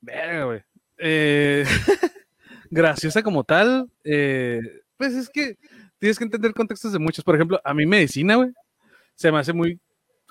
[0.00, 0.60] Verga, güey.
[0.98, 1.64] Eh,
[2.70, 4.60] graciosa como tal, eh,
[4.96, 5.56] pues es que
[5.98, 7.24] tienes que entender contextos de muchos.
[7.24, 8.50] Por ejemplo, a mí medicina, güey,
[9.14, 9.78] se me hace muy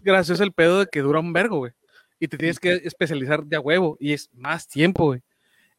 [0.04, 1.72] gracioso el pedo de que dura un vergo, güey.
[2.20, 5.22] Y te tienes que especializar de a huevo y es más tiempo, güey.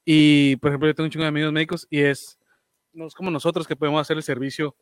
[0.05, 2.39] Y, por ejemplo, yo tengo un chingo de amigos médicos y es,
[2.93, 4.77] no es como nosotros que podemos hacer el servicio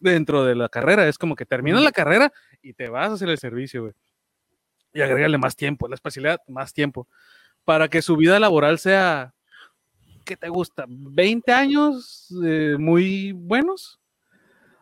[0.00, 1.06] dentro de la carrera.
[1.08, 2.32] Es como que terminas la carrera
[2.62, 3.94] y te vas a hacer el servicio, güey.
[4.92, 7.06] Y agregarle más tiempo, la especialidad, más tiempo
[7.64, 9.34] para que su vida laboral sea,
[10.24, 10.86] ¿qué te gusta?
[10.86, 14.00] ¿20 años eh, muy buenos?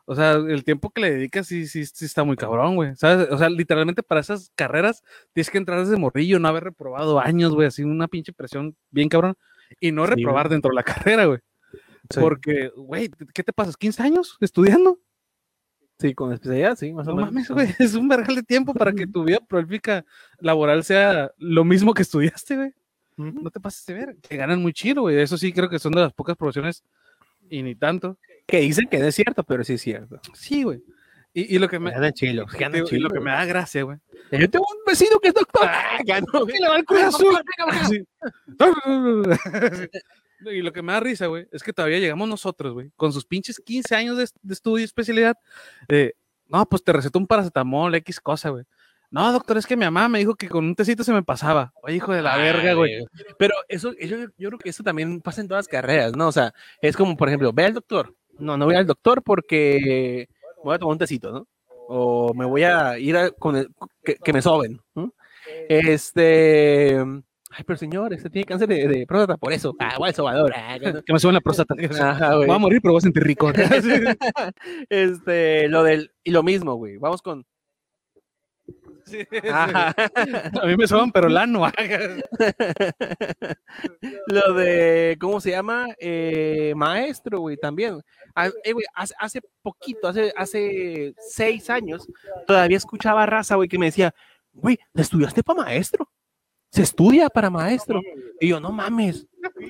[0.04, 2.96] O sea, el tiempo que le dedicas sí, sí, sí está muy cabrón, güey.
[2.96, 3.28] ¿Sabes?
[3.31, 5.04] O sea, literalmente para esas carreras
[5.35, 9.11] tienes que entrar desde morrillo, no haber reprobado años, güey, así una pinche presión bien
[9.11, 9.37] cabrón.
[9.81, 10.54] Y no Sí, reprobar güey.
[10.54, 10.83] dentro de la
[11.16, 11.38] carrera, güey.
[12.11, 12.20] Sí.
[12.20, 13.76] Porque, güey, ¿qué te pasas?
[13.78, 14.98] ¿15 años estudiando?
[15.98, 17.33] Sí, con especialidad, sí, más o No menos.
[17.33, 17.68] mames, güey.
[17.78, 20.04] Es un vergal de tiempo para que tu vida prolífica
[20.38, 22.72] laboral sea lo mismo que estudiaste, güey.
[23.16, 24.16] No te pases de ver.
[24.22, 25.18] Que ganan muy chido, güey.
[25.18, 26.85] Eso sí creo que son de las pocas profesiones
[27.50, 28.16] y ni tanto.
[28.46, 30.20] Que dicen que no es cierto, pero sí es cierto.
[30.35, 30.81] Sí, güey.
[31.38, 33.44] Y, y lo que me, Ganan chilos, te ganan digo, y lo que me da
[33.44, 33.98] gracia, güey.
[34.33, 35.68] Yo tengo un vecino que es doctor.
[35.68, 36.27] Ah, ganó.
[36.48, 37.38] Y le va el Cruz Azul.
[37.88, 38.05] Sí.
[40.40, 43.24] Y lo que me da risa, güey, es que todavía llegamos nosotros, güey, con sus
[43.27, 45.37] pinches 15 años de, de estudio y especialidad.
[45.88, 46.12] eh,
[46.46, 48.64] no, pues te recetó un paracetamol, X cosa, güey.
[49.11, 51.72] No, doctor, es que mi mamá me dijo que con un tecito se me pasaba.
[51.83, 53.05] Oye, hijo de la verga, güey.
[53.37, 56.29] Pero eso, yo, yo creo que eso también pasa en todas las carreras, ¿no?
[56.29, 58.14] O sea, es como, por ejemplo, ve al doctor.
[58.38, 60.29] No, no voy al doctor porque
[60.64, 61.46] voy a tomar un tecito, ¿no?
[61.88, 63.68] O me voy a ir a, con el-
[64.04, 64.80] que, que me soben.
[64.94, 65.12] ¿no?
[65.68, 66.96] Este.
[67.50, 69.74] Ay, pero señor, este tiene cáncer de, de próstata por eso.
[69.78, 70.52] Ah, voy al sobador.
[70.54, 70.78] Ah.
[70.78, 71.74] Que me suben la próstata.
[72.00, 72.36] Ajá.
[72.36, 73.50] Voy a morir, pero voy a sentir rico.
[74.90, 76.12] Este, lo del.
[76.24, 76.98] Y lo mismo, güey.
[76.98, 77.46] Vamos con.
[79.08, 79.26] Sí.
[79.50, 81.66] A mí me soban, pero la no.
[84.26, 85.88] Lo de, ¿cómo se llama?
[85.98, 88.00] Eh, maestro, güey, también.
[88.34, 92.06] Ah, eh, güey, hace, hace poquito, hace, hace seis años,
[92.46, 94.14] todavía escuchaba raza, güey, que me decía,
[94.52, 96.08] güey, ¿estudiaste para maestro?
[96.70, 98.00] Se estudia para maestro.
[98.40, 99.26] Y yo, no mames.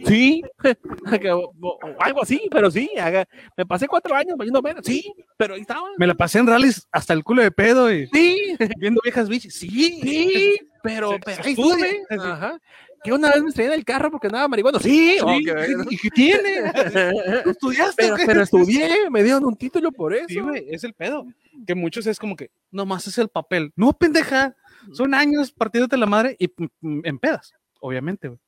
[0.07, 0.43] Sí,
[2.01, 2.91] algo así, pero sí.
[2.99, 4.85] haga- Me pasé cuatro años valiendo menos.
[4.85, 5.83] Sí, pero ahí estaba.
[5.97, 9.55] Me la pasé en rallies hasta el culo de pedo y Sí, viendo viejas bichis.
[9.55, 12.03] Sí, sí, pero, Se- pero se ahí estuve.
[12.11, 12.59] Ajá.
[13.05, 14.81] Que una vez me estrellé en el carro porque andaba marihuana.
[14.81, 15.45] Sí, Sí.
[15.91, 16.73] ¿Y qué tiene?
[17.45, 18.03] ¿Tú estudiaste?
[18.03, 20.27] pero, pero estudié, me dieron un título por eso.
[20.29, 21.25] Sí, güey, es el pedo.
[21.67, 23.73] Que muchos es como que nomás es el papel.
[23.77, 24.57] No, pendeja.
[24.93, 26.49] Son años partiéndote la madre y
[26.81, 28.41] mm, en pedas, obviamente, güey.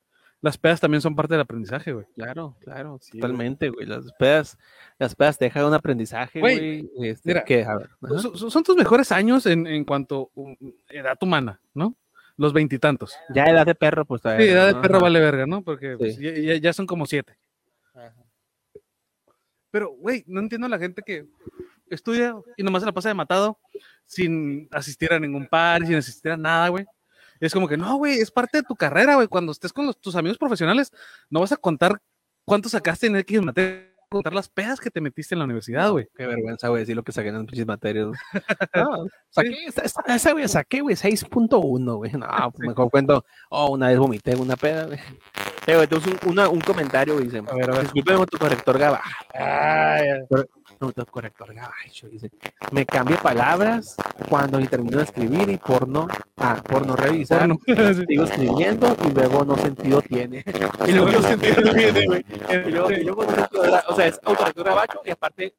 [0.43, 2.07] Las pedas también son parte del aprendizaje, güey.
[2.15, 3.85] Claro, claro, Sí, totalmente, güey.
[3.87, 4.57] Las pedas,
[4.99, 7.11] las pedas te dejan un aprendizaje, Güey, güey.
[7.11, 8.19] Este, mira, que, a ver, ajá.
[8.35, 10.57] Son, tus mejores años en, en cuanto um,
[10.89, 11.95] edad humana, ¿no?
[12.39, 13.15] Los veintitantos.
[13.35, 14.81] ya edad de perro, pues Sí, edad de ¿no?
[14.81, 15.03] perro Ajá.
[15.05, 15.61] vale verga, ¿no?
[15.63, 16.43] Porque pues, Sí.
[16.43, 17.37] ya- ya son como siete.
[19.71, 21.27] Pero, güey, no entiendo a la gente que
[21.95, 23.59] estudia y nomás se la pasa de matado
[24.05, 26.85] sin asistir a ningún par, sin asistir a nada, güey.
[27.41, 29.27] Es como que, no, güey, es parte de tu carrera, güey.
[29.29, 30.93] Cuando estés con los- tus amigos profesionales,
[31.31, 32.01] no vas a contar
[32.45, 36.09] cuánto sacaste en X materia, contar las pedas que te metiste en la universidad, güey.
[36.17, 38.09] Qué vergüenza, güey, decir lo que saqué en las pinches materias.
[38.75, 42.13] No, saqué, esa, esa- esa, güey, saqué, güey, 6.1, güey.
[42.13, 44.99] No, pues mejor cuento, oh, una vez vomité una peda, güey.
[45.67, 47.83] Eh, güey, entonces un, una- un comentario, güey, dice, A ver, a ver.
[47.93, 49.05] disculpe tu corrector gabacho.
[50.81, 52.31] No, tu corrector gabacho, dice,
[52.73, 53.97] me cambia palabras
[54.31, 57.47] cuando ni termino de escribir y por no, ah, por no revisar.
[57.67, 57.75] Sí.
[58.09, 60.43] sigo escribiendo y luego no sentido tiene.
[60.87, 62.25] Y luego no sentido tiene, güey.
[62.67, 65.55] Y luego, y luego no sentido da- o sea, es autocorrector gabacho y aparte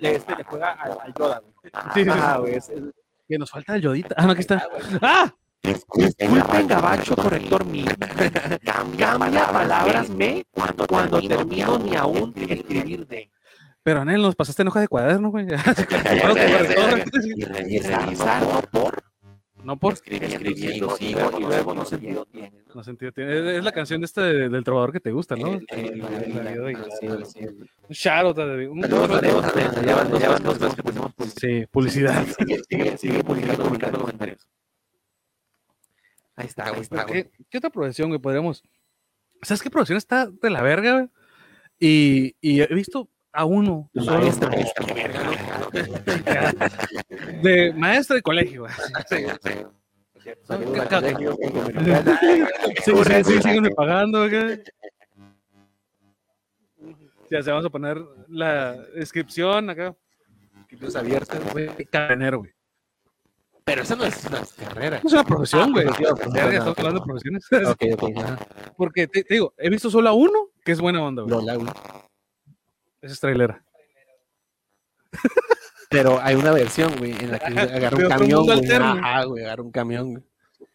[0.00, 1.72] le, este, le juega al, al Yoda, güey.
[1.94, 2.10] Sí.
[2.10, 2.82] Ajá, güey, es- es-
[3.28, 4.14] Que nos falta el yodita.
[4.18, 4.66] Ah, no, aquí está.
[5.00, 5.32] ¡Ah!
[5.62, 7.86] Disculpen, gabacho corrector mío.
[8.64, 10.44] Cambia palabras me
[10.88, 13.30] cuando termino ni aún de escribir de.
[13.84, 15.46] Pero Anel, nos pasaste en hoja de cuaderno, güey.
[17.36, 19.04] Y revisar no por
[19.62, 22.64] No por escribiendo sigo y luego no sentido tiene.
[22.74, 22.82] ¿no?
[22.82, 23.58] sentido tiene.
[23.58, 25.58] Es la canción de este de- del trovador que te gusta, ¿no?
[25.58, 27.06] Sí, sí.
[27.06, 28.82] Un shout un-.
[31.38, 32.26] Sí, publicidad.
[32.98, 34.46] Sigue, publicando, publicando comentarios.
[36.36, 36.80] Ahí está, güey.
[36.82, 37.24] está, güey.
[37.24, 38.20] ¿Qué, qué otra profesión, güey?
[38.20, 38.62] Podríamos.
[39.42, 41.08] ¿Sabes qué profesión está de la verga, güey?
[41.78, 44.50] Y, y he visto a uno solo Maestro.
[47.42, 48.66] de maestra de colegio.
[49.08, 49.16] Sí,
[52.84, 54.26] sí, sí, sígueme pagando.
[57.30, 59.94] Ya se vamos a poner la descripción acá.
[60.94, 61.38] Abiertos.
[61.52, 61.70] Güey.
[63.64, 65.00] Pero esa no es una carrera.
[65.04, 65.86] Es una profesión, güey.
[65.86, 67.44] Verga, profesión, Estamos hablando de profesiones.
[68.76, 71.58] Porque te, te digo, he visto solo a uno que es buena onda, güey.
[73.04, 73.62] Esa es trailera.
[75.90, 78.72] Pero hay una versión, güey, en la que agarra un camión, güey.
[78.72, 80.24] Ajá, güey, agarra un camión, güey.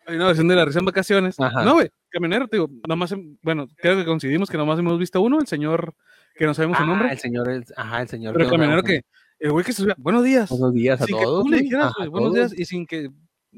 [0.06, 1.40] Hay una versión de la risa en vacaciones.
[1.40, 1.64] Ajá.
[1.64, 1.90] No, güey.
[2.10, 5.94] Camionero, te digo, nomás, bueno, creo que coincidimos que nomás hemos visto uno, el señor
[6.36, 7.12] que no sabemos su Ah, nombre.
[7.12, 8.34] el señor, el- ajá, el señor.
[8.34, 9.02] Pero el camionero que,
[9.40, 10.50] el güey que se subía, buenos días.
[10.50, 11.44] Buenos días a sin todos.
[11.44, 11.64] que tú le güey.
[11.64, 12.52] dijeras, Ajá, güey, a buenos todos.
[12.52, 13.10] días, y sin que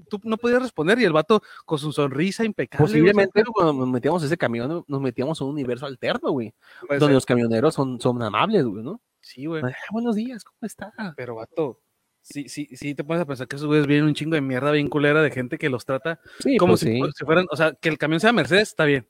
[0.09, 2.83] tú no podías responder, y el vato con su sonrisa impecable.
[2.83, 6.53] güey, Posiblemente cuando nos metíamos a ese camión, nos metíamos a un universo alterno, güey.
[6.99, 9.01] Donde los camioneros son, son amables, güey, ¿no?
[9.21, 9.61] Sí, güey.
[9.63, 10.91] Ah, buenos días, ¿cómo está?
[11.15, 11.79] Pero, vato,
[12.21, 14.71] sí, sí, sí te pones a pensar que esos güeyes vienen un chingo de mierda
[14.71, 17.01] bien culera de gente que los trata Sí, como pues si, sí.
[17.15, 19.07] si fueran, o sea, que el camión sea Mercedes, está bien.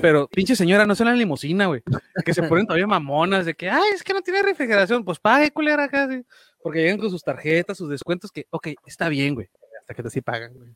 [0.00, 1.82] Pero, pinche señora, no sea la limusina, güey.
[2.24, 5.04] Que se ponen todavía mamonas de que, ay, es que no tiene refrigeración.
[5.04, 6.24] Pues pague, culera, sí.
[6.62, 9.48] Porque llegan con sus tarjetas, sus descuentos, que, ok, está bien, güey.
[9.86, 10.74] Las tarjetas sí pagan, güey.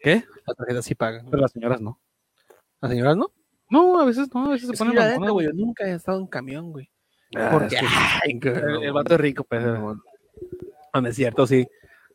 [0.00, 0.24] ¿Qué?
[0.46, 1.26] Las tarjetas sí pagan.
[1.30, 2.00] Pero las señoras no.
[2.80, 3.32] ¿Las señoras no?
[3.70, 6.18] No, a veces no, a veces se Es ponen mamonas, güey, yo nunca he estado
[6.20, 6.90] en camión, güey.
[7.34, 7.86] Ah, Porque, es que
[8.24, 9.62] ay, el, el vato es rico, pues.
[9.64, 11.66] No, no es cierto, sí.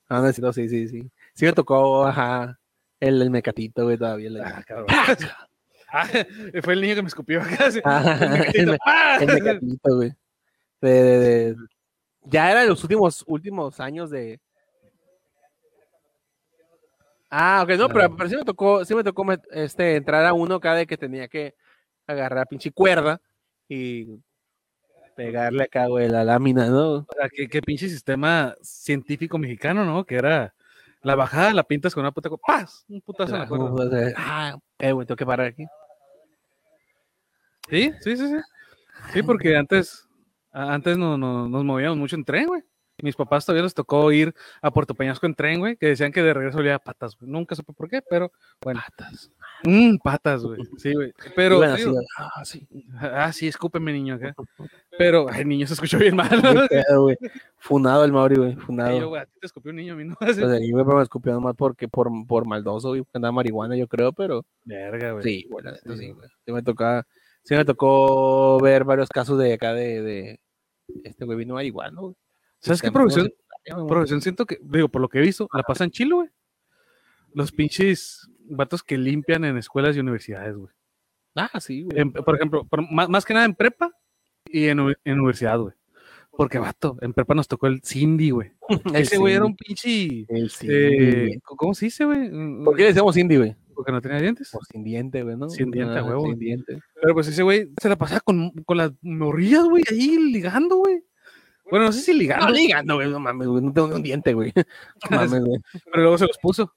[0.09, 1.09] No, no es cierto, sí, sí, sí.
[1.33, 2.59] Sí me tocó, ajá,
[2.99, 4.29] el, el mecatito, güey, todavía.
[4.29, 4.87] le- Ah, cabrón.
[5.89, 6.05] Ah,
[6.63, 7.69] fue el niño que me escupió acá.
[7.85, 9.17] Ajá, El mecatito, el me- ¡ah!
[9.21, 10.13] el mecatito, güey.
[10.81, 11.19] De, de-
[11.53, 11.55] de-
[12.25, 14.39] Ya era de los últimos, últimos años de...
[17.29, 20.59] Ah, ok, no, pero, pero sí me tocó, sí me tocó este, entrar a uno
[20.59, 21.55] cada vez que tenía que
[22.05, 23.19] agarrar pinche cuerda
[23.67, 24.19] y
[25.15, 26.89] pegarle acá, güey, la lámina, ¿no?
[26.99, 30.05] O sea, qué, qué pinche sistema científico mexicano, ¿no?
[30.05, 30.53] Que era
[31.01, 32.29] la bajada, la pintas con una puta.
[32.45, 32.85] ¡Paz!
[32.87, 34.13] Un putazo en la cuerda.
[34.15, 35.65] Ah, eh, güey, tengo que parar aquí.
[37.69, 38.35] Sí, sí, sí, sí.
[39.13, 40.07] Sí, porque antes,
[40.51, 42.63] antes no, no- nos movíamos mucho en tren, güey.
[43.03, 46.23] Mis papás todavía les tocó ir a Puerto Peñasco en tren, güey, que decían que
[46.23, 47.31] de regreso olía a patas, güey.
[47.31, 48.31] Nunca supe por qué, pero
[48.61, 48.81] bueno.
[48.83, 49.31] Patas.
[49.63, 50.61] Mm, patas, güey.
[50.77, 51.13] Sí, güey.
[51.35, 52.67] Pero, digo, ah, sí.
[52.99, 54.35] ah, sí, escúpeme, niño, acá.
[54.97, 56.27] Pero, ay, niño, se escuchó bien mal.
[56.69, 57.17] Pedo, güey.
[57.57, 59.09] Funado el Mauri, güey, yo, funado.
[59.09, 60.15] güey, a ti te escupió un niño, a mí no.
[60.33, 63.87] Sea, ahí, güey, pero me escupió nomás porque, por, por maldoso, güey, andaba marihuana, yo
[63.87, 65.23] creo, pero Verga, güey.
[65.23, 65.97] sí, neta, Sí.
[65.97, 66.29] sí, güey.
[66.45, 67.05] Sí me tocaba,
[67.43, 70.39] sí me tocó ver varios casos de acá de, de
[71.03, 72.15] este güey vino marihuana, güey.
[72.59, 73.25] ¿Sabes qué Este, profesión?
[73.27, 73.87] secundaria, güey.
[73.87, 76.29] Profesión siento que, digo, por lo que he visto, la pasan chilo, güey.
[77.33, 80.71] Los pinches vatos que limpian en escuelas y universidades, güey.
[81.35, 81.99] Ah, sí, güey.
[82.01, 83.91] En- por ejemplo, por- más, más que nada en prepa
[84.49, 85.73] y en, en universidad, güey.
[86.31, 88.51] Porque, vato, en prepa nos tocó el Cindy, güey.
[88.93, 90.25] Ese güey era un pinche.
[90.29, 91.39] El Cindy, eh, güey.
[91.43, 92.29] ¿Cómo se dice, güey?
[92.29, 93.55] Mm, ¿Por qué le decíamos Cindy, güey?
[93.75, 94.49] Porque no tenía dientes.
[94.51, 95.49] Por sin diente, güey, ¿no?
[95.49, 96.25] Sin diente, a Ah, huevo.
[96.27, 96.79] Sin diente.
[97.01, 101.03] Pero pues ese güey se la pasaba con, con las morrillas, güey, ahí ligando, güey.
[101.69, 104.03] Bueno, no sé si ligando, No, ligando, güey, no mames, güey, no tengo ni un
[104.03, 104.53] diente, güey.
[105.11, 105.61] No mames, güey.
[105.91, 106.73] pero luego se los puso.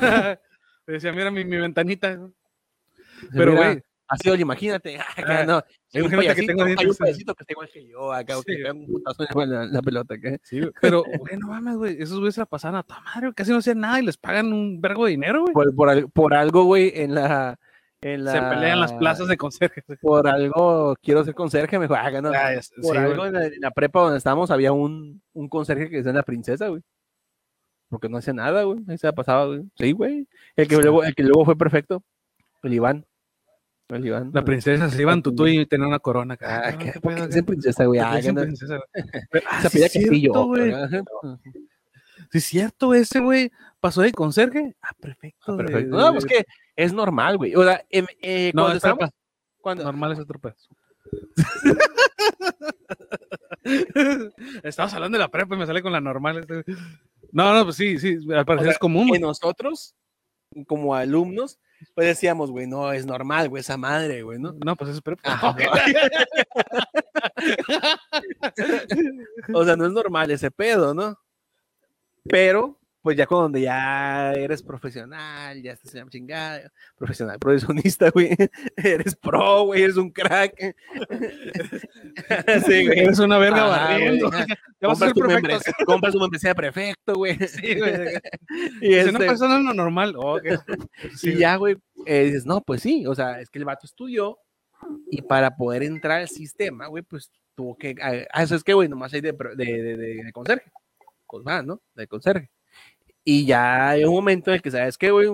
[0.00, 0.38] Le
[0.86, 2.18] decía, mira mi, mi ventanita.
[3.32, 5.56] Pero, Mira, güey, Así, oye, imagínate, acá, Ah, no,
[5.92, 8.38] hay un imagínate que payasito, tengo hay un payasito que está igual que yo, acá,
[8.38, 8.58] o que Sí.
[8.58, 10.36] pega un putazo en la, la pelota, acá.
[10.44, 11.96] Sí, güey, pero, güey, no mames, güey.
[12.00, 14.16] Esos güeyes se la pasaban a toda madre, güey, casi no hacían nada y les
[14.16, 15.52] pagan un vergo de dinero, güey.
[15.52, 17.58] Por, por, al- por algo, güey, en la,
[18.02, 18.32] la...
[18.32, 19.82] Se pelean las plazas de conserje.
[20.00, 22.30] Por algo, quiero ser conserje, ah, no.
[22.30, 25.48] Ah, es- Por sí, algo en la, en la prepa donde estábamos había un, un
[25.48, 26.82] conserje que decía la princesa, güey.
[27.88, 28.80] Porque no hacía nada, güey.
[28.88, 29.62] Ahí se la pasaba, güey.
[29.78, 30.26] Sí, güey.
[30.56, 32.02] El que luego, el que luego fue perfecto.
[32.62, 33.06] El Iván.
[33.88, 34.30] El Iván.
[34.34, 36.34] La princesa se iban tutú y tenía una corona.
[36.34, 36.56] acá.
[36.58, 38.00] Ah, Ah, ¿qué, ¿por qué princesa, güey?
[38.00, 38.78] ¿Por qué Ah, que no- princesa,
[39.50, 40.72] ah, Se sí pedía es cierto, Castillo, güey.
[40.72, 41.02] ajá.
[42.32, 45.56] Sí, es cierto, ese güey pasó de conserje a prefecto.
[45.56, 45.96] de- Perfecto.
[45.96, 46.44] de- No, pues que
[46.76, 47.54] es normal, güey.
[47.56, 48.82] O sea, em- eh, No, cuando es
[49.60, 50.54] cuando- Normal es otro pedo.
[54.62, 56.38] Estabas hablando de la prepa y me sale con la normal.
[56.38, 56.64] este.
[57.32, 59.10] No, no, pues sí, sí, al parecer sea, es común.
[59.12, 59.94] que nosotros,
[60.68, 61.58] como alumnos,
[61.94, 64.54] pues decíamos, güey, no, es normal, güey, esa madre, güey, ¿no?
[64.64, 65.22] No, pues es prepa.
[69.54, 71.18] O sea, no es normal ese pedo, ¿no?
[72.24, 78.30] Pero, pues ya cuando ya eres profesional, ya estás en la chingada, profesional, profesionista, güey,
[78.76, 80.74] eres pro, güey, eres un crack.
[82.66, 82.98] sí, güey.
[82.98, 84.28] Eres una verga barriendo.
[84.28, 84.44] güey.
[84.80, 87.38] Ya vas a Compras ser tu, membresía, compras tu membresía de prefecto, güey.
[87.46, 87.92] Sí, güey.
[88.80, 90.16] Y, no este, pasa lo normal.
[90.16, 90.46] Oh, ok.
[91.14, 93.86] Sí, y ya, güey, eh, dices, no, pues sí, o sea, es que el vato
[93.86, 94.36] estudió
[95.12, 98.88] y para poder entrar al sistema, güey, pues tuvo que, ah, eso es que, güey,
[98.88, 100.72] nomás hay de, de, de, de- de conserje,
[101.28, 101.80] pues más, ¿no?
[101.94, 102.50] De conserje.
[103.28, 105.28] Y ya hay un momento en el que, ¿sabes qué, güey?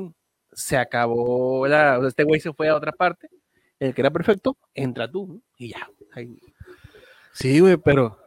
[0.51, 3.29] Se acabó, la, o sea, este güey se fue a otra parte,
[3.79, 5.41] el que era perfecto, entra tú, ¿no?
[5.59, 6.39] Y ya, ahí,
[7.35, 8.19] Sí, güey, pero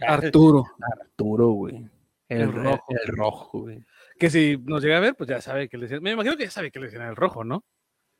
[0.00, 0.66] Arturo,
[1.00, 1.88] Arturo, güey.
[2.28, 2.84] El, El rojo.
[2.88, 3.84] El rojo, güey.
[4.18, 6.02] que si nos llega a ver, pues ya sabe que le decían.
[6.02, 7.64] Me imagino que ya sabe que le decían el rojo, ¿no?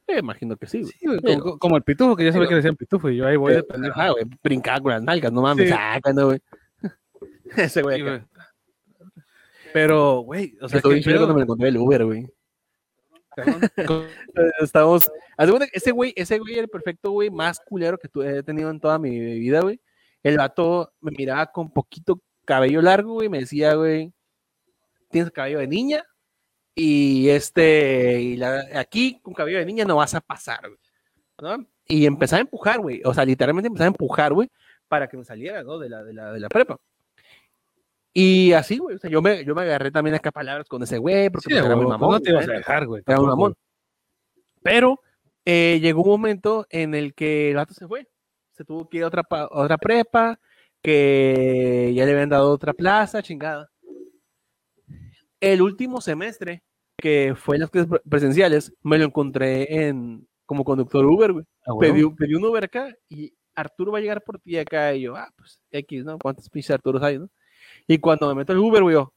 [0.08, 0.92] Me imagino que sí, güey.
[0.92, 3.08] Sí, güey, Pero- como, como el pitufo, que ya sabe pero- que le decían pitufo,
[3.10, 4.00] y yo ahí voy de Pero, pendejo.
[4.00, 5.74] ajá, güey, brincaba con las nalgas, no mames, Sí.
[5.78, 6.40] ah, cuando, güey.
[7.56, 8.10] Ese güey Sí, acá.
[8.10, 8.22] güey.
[9.72, 12.26] Pero, güey, o sea, Estoy chido cuando me encontré el Uber, güey.
[13.76, 18.80] que Ese güey, ese güey era el perfecto güey más culero que he tenido en
[18.80, 19.80] toda mi vida, güey.
[20.22, 23.28] El vato me miraba con poquito cabello largo, güey.
[23.28, 24.12] Me decía, güey,
[25.10, 26.04] tienes cabello de niña.
[26.74, 30.78] Y este, y la- aquí con cabello de niña no vas a pasar, güey.
[31.40, 31.66] ¿no?
[31.88, 33.02] Y empezaba a empujar, güey.
[33.04, 34.48] O sea, literalmente empezaba a empujar, güey.
[34.88, 35.78] para que me saliera, ¿no?
[35.78, 36.78] De la, de la, de la prepa.
[38.14, 40.98] Y así, güey, o sea, yo me, yo me agarré también acá palabras con ese
[40.98, 42.10] güey, porque Sí, pues, era muy pues mamón.
[42.14, 43.02] no te ibas a dejar, güey.
[43.06, 43.54] era un mamón.
[44.62, 45.00] Pero
[45.46, 48.06] eh, llegó un momento en el que el vato se fue.
[48.52, 50.38] Se tuvo que ir a otra, a otra prepa,
[50.82, 53.70] que ya le habían dado otra plaza, chingada.
[55.40, 56.62] El último semestre,
[56.96, 61.44] que fue en las clases pre- presenciales, me lo encontré en, como conductor Uber, güey.
[61.66, 61.94] Ah, huevo.
[61.94, 64.94] Pedí, pedí un Uber acá y Arturo va a llegar por ti acá.
[64.94, 66.18] Y yo, ah, pues X, ¿no?
[66.18, 67.28] ¿Cuántos pinches Arturos hay, no?
[67.92, 69.12] Y cuando me meto el Uber, güey, yo,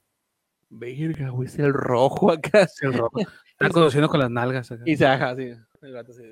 [0.68, 2.66] verga, güey, es el rojo acá.
[2.68, 3.20] Sí, el rojo.
[3.20, 4.82] Están conduciendo con las nalgas acá.
[4.84, 5.54] Y se baja así.
[5.80, 6.22] El gato así.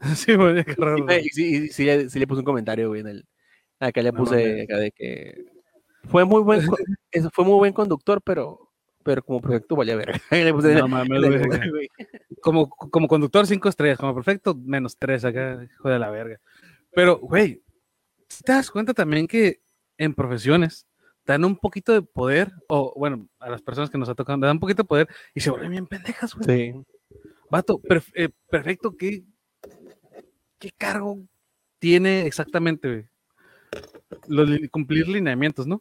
[0.14, 1.04] Sí, güey, qué raro.
[1.32, 3.26] Sí, le, sí le puse un comentario, güey, en el.
[3.80, 5.46] Acá le puse acá de que
[6.08, 6.60] fue muy buen
[7.32, 10.20] fue muy buen conductor, pero pero como proyecto valía verga.
[10.80, 11.88] No mames, güey,
[12.40, 13.98] como, como conductor, cinco estrellas.
[13.98, 15.60] Como perfecto, menos tres acá.
[15.64, 16.40] Hijo de la verga.
[16.92, 17.64] Pero, güey,
[18.28, 19.60] ¿sí ¿te das cuenta también que
[20.02, 20.86] en profesiones
[21.24, 22.52] dan un poquito de poder?
[22.68, 25.08] O, bueno, a las personas que nos ha tocado, le dan un poquito de poder
[25.34, 26.72] y se vuelven bien pendejas, güey.
[26.72, 26.84] Sí.
[27.50, 29.22] Vato, perf- eh, perfecto, ¿qué,
[30.58, 31.18] ¿qué cargo
[31.78, 33.04] tiene exactamente, güey?
[34.26, 35.80] Los li- cumplir lineamientos, ¿no?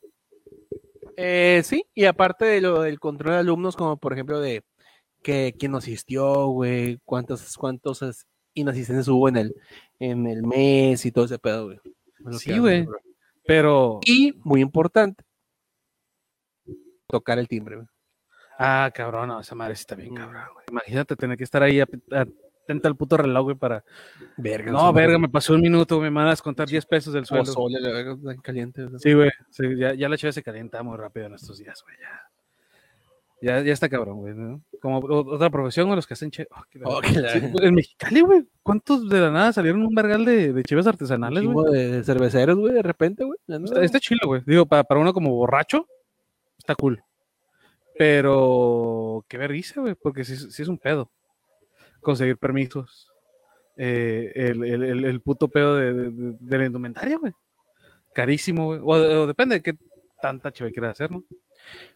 [1.18, 4.64] Eh, sí, y aparte de lo del control de alumnos, como por ejemplo de
[5.22, 9.56] que quién no asistió, güey, cuántos, cuántos as- inasistencias hubo en el,
[10.00, 11.80] en el mes y todo ese pedo, güey.
[12.38, 12.86] Sí, güey.
[13.46, 15.24] Pero, Y, muy importante,
[17.08, 17.88] tocar el timbre, güey.
[18.60, 20.18] ah, cabrón, no, esa madre sí está bien, Mm.
[20.18, 20.66] cabrón, güey.
[20.70, 23.84] Imagínate tener que estar ahí atenta al puto reloj, güey, para.
[24.38, 24.72] Verga.
[24.72, 27.26] No, verga, me pasó un minuto, me van a descontar 10 pesos del
[27.92, 28.88] verga, está caliente.
[29.00, 29.32] Sí, güey.
[29.50, 31.98] sí, ya, ya la chave se calienta muy rápido en estos días, güey.
[32.00, 32.31] Ya.
[33.42, 34.36] Ya, ya está cabrón, güey.
[34.36, 34.62] ¿no?
[34.82, 36.48] Como o- otra profesión, güey, los que hacen che.
[36.52, 36.80] oh, qué.
[36.84, 38.44] Oh, la- Sí, en Mexicali, güey.
[38.62, 41.48] ¿Cuántos de la nada salieron un vergal de, de chives Un artesanales, güey?
[41.56, 43.38] chingo de cerveceros, güey, de repente, güey.
[43.48, 44.44] Está, está chilo, güey.
[44.46, 45.88] Digo, para, para uno como borracho,
[46.58, 47.02] está cool.
[47.98, 51.12] Pero, qué vergüenza, güey, porque sí, sí es un pedo.
[52.02, 53.08] Conseguir permisos.
[53.78, 57.32] Eh, el, el, el, el puto pedo de, de, de- de la indumentaria, güey.
[58.14, 58.80] Carísimo, güey.
[58.82, 59.74] O, o depende de qué
[60.22, 61.24] tanta cheve quieras hacer, ¿no?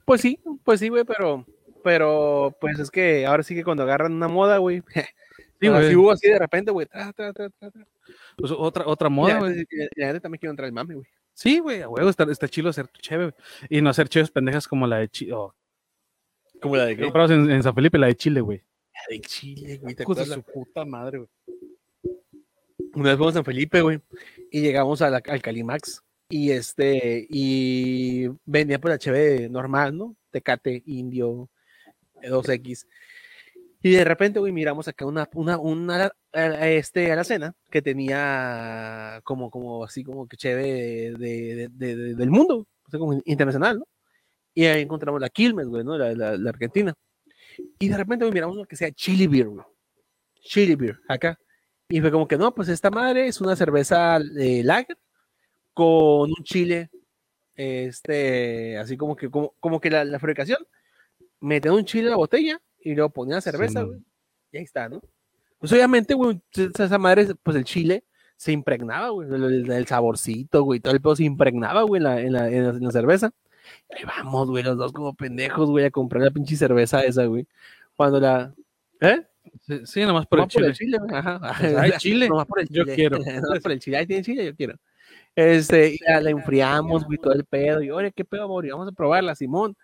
[0.06, 1.46] Pues sí, pues sí, güey, pero,
[1.84, 4.84] pero, pues es que ahora sí que cuando agarran una moda, güey.
[5.62, 5.96] Sí, así güey.
[5.96, 6.86] hubo así de repente, güey.
[8.36, 9.56] Pues otra, otra moda, la güey.
[9.72, 11.08] la- la neta también quiero entrar al mame, güey.
[11.34, 13.36] Sí, güey, a huevo, está, está chilo hacer tu cheve, güey.
[13.70, 15.34] Y no hacer cheves pendejas como la de Chile.
[16.62, 18.62] Como la de comprados en, en San Felipe, la de Chile, güey.
[19.10, 19.96] de Chile, güey.
[19.96, 20.28] ¿te acuerdas?
[20.28, 21.30] su puta madre, güey.
[22.94, 24.02] Una vez fuimos a San Felipe, güey,
[24.52, 26.04] y llegamos a la- al Calimax.
[26.30, 30.16] Y este, y venía por la cheve normal, ¿no?
[30.32, 31.50] Tecate, Indio,
[32.24, 32.88] 2X.
[33.84, 39.52] Y de repente, güey, miramos acá una, una, una, a- este, alacena que tenía como,
[39.52, 43.88] como, así como que cheve de, de- de- de- del mundo, o como internacional, ¿no?
[44.56, 45.98] Y ahí encontramos la Quilmes, güey, ¿no?
[45.98, 46.94] La, Argentina.
[47.78, 49.66] Y de repente, güey, miramos lo que sea Chili Beer, güey.
[50.42, 51.38] Chili Beer, acá.
[51.90, 54.98] Y fue como que no, pues esta madre es una cerveza eh, lager
[55.76, 56.90] con un chile,
[57.56, 60.60] este, así como que, como, como que la, la fabricación,
[61.40, 64.00] metían un chile en la botella y luego ponían cerveza, Sí, güey.
[64.52, 65.02] Y ahí está, ¿no?
[65.60, 68.04] Pues obviamente, güey, esa madre, pues el chile
[68.38, 72.04] se impregnaba, güey, el, el- el saborcito, güey, todo el pedo se impregnaba, güey, en
[72.04, 73.32] la, en la, en la- cerveza.
[73.90, 77.26] Y ahí vamos, güey, los dos como pendejos, güey, a comprar la pinche cerveza esa,
[77.26, 77.48] güey.
[77.96, 78.54] Cuando la...
[79.02, 79.26] ¿Eh?
[79.62, 80.98] Sí, sí, nomás por el Nomás chile.
[81.00, 81.40] güey, Ajá.
[81.60, 82.96] Pues, ay, chile, Nomás por el yo chile.
[82.96, 83.18] quiero.
[83.42, 83.98] Nomás por el chile.
[83.98, 84.76] Ahí tiene chile, yo quiero.
[85.36, 87.82] Este, y la, enfriamos, güey, todo el pedo.
[87.82, 88.66] Y, oye, ¿qué pedo, amor?
[88.66, 89.76] Y vamos a probarla, Simón.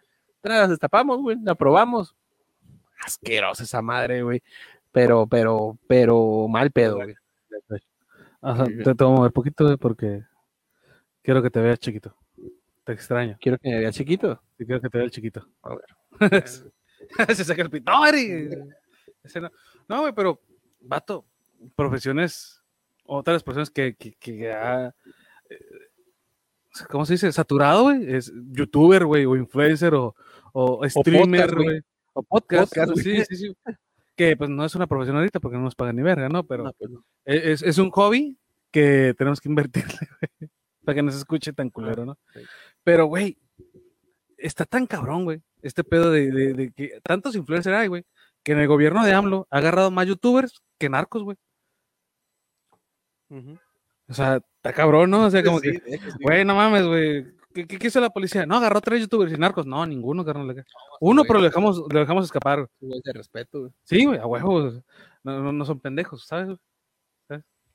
[0.42, 2.16] Tras, destapamos, güey, la probamos.
[3.06, 4.42] Asquerosa esa madre, güey.
[4.92, 7.16] Pero, pero, pero, mal pedo, güey.
[8.42, 10.24] Ajá, te, a mover poquito, güey, porque
[11.22, 12.16] quiero que te veas chiquito.
[12.84, 13.38] Te extraño.
[13.40, 14.42] Quiero que me vea chiquito.
[14.58, 15.48] Sí, quiero que te veas chiquito.
[15.62, 16.46] A ver.
[17.36, 17.92] Se saca el pito.
[17.92, 18.50] ¡No, Eri!
[19.24, 19.52] Ese no.
[19.88, 20.42] No, güey, pero,
[20.80, 21.26] vato,
[21.76, 22.61] profesiones,
[23.06, 24.94] otras profesiones que, que, que ha,
[25.50, 25.58] eh,
[26.90, 27.32] ¿cómo se dice?
[27.32, 28.14] Saturado, güey.
[28.14, 30.16] Es youtuber, güey, o influencer, o,
[30.54, 31.82] o streamer, güey.
[32.14, 33.56] O podcast, Podcast, sí, sí, sí.
[34.16, 36.44] Que pues no es una profesión ahorita porque no nos pagan ni verga, ¿no?
[36.46, 37.06] Pero No, pues no.
[37.26, 38.38] e- es, es un hobby
[38.70, 39.98] que tenemos que invertirle,
[40.40, 40.52] güey,
[40.84, 42.18] para que no se escuche tan culero, ¿no?
[42.34, 42.42] sí.
[42.84, 43.38] Pero, güey,
[44.38, 48.06] está tan cabrón, güey, este pedo de, de- de que tantos influencers hay, güey,
[48.44, 51.38] que en el gobierno de AMLO ha agarrado más youtubers que narcos, güey.
[54.08, 55.26] O sea, está cabrón, ¿no?
[55.26, 56.10] O sea, como Sí, que, sí.
[56.22, 57.26] güey, no mames, güey.
[57.54, 58.46] ¿Qué, qué, qué hizo la policía?
[58.46, 59.66] No, agarró tres youtubers y narcos.
[59.66, 60.66] No, ninguno, carnal.
[61.00, 61.28] Uno, güey.
[61.28, 63.02] pero lo dejamos, lo dejamos escapar, güey.
[63.04, 63.72] De respeto, güey.
[63.84, 64.82] Sí, güey, a huevos.
[65.24, 66.26] No, no, no son pendejos.
[66.26, 66.58] ¿Sabes?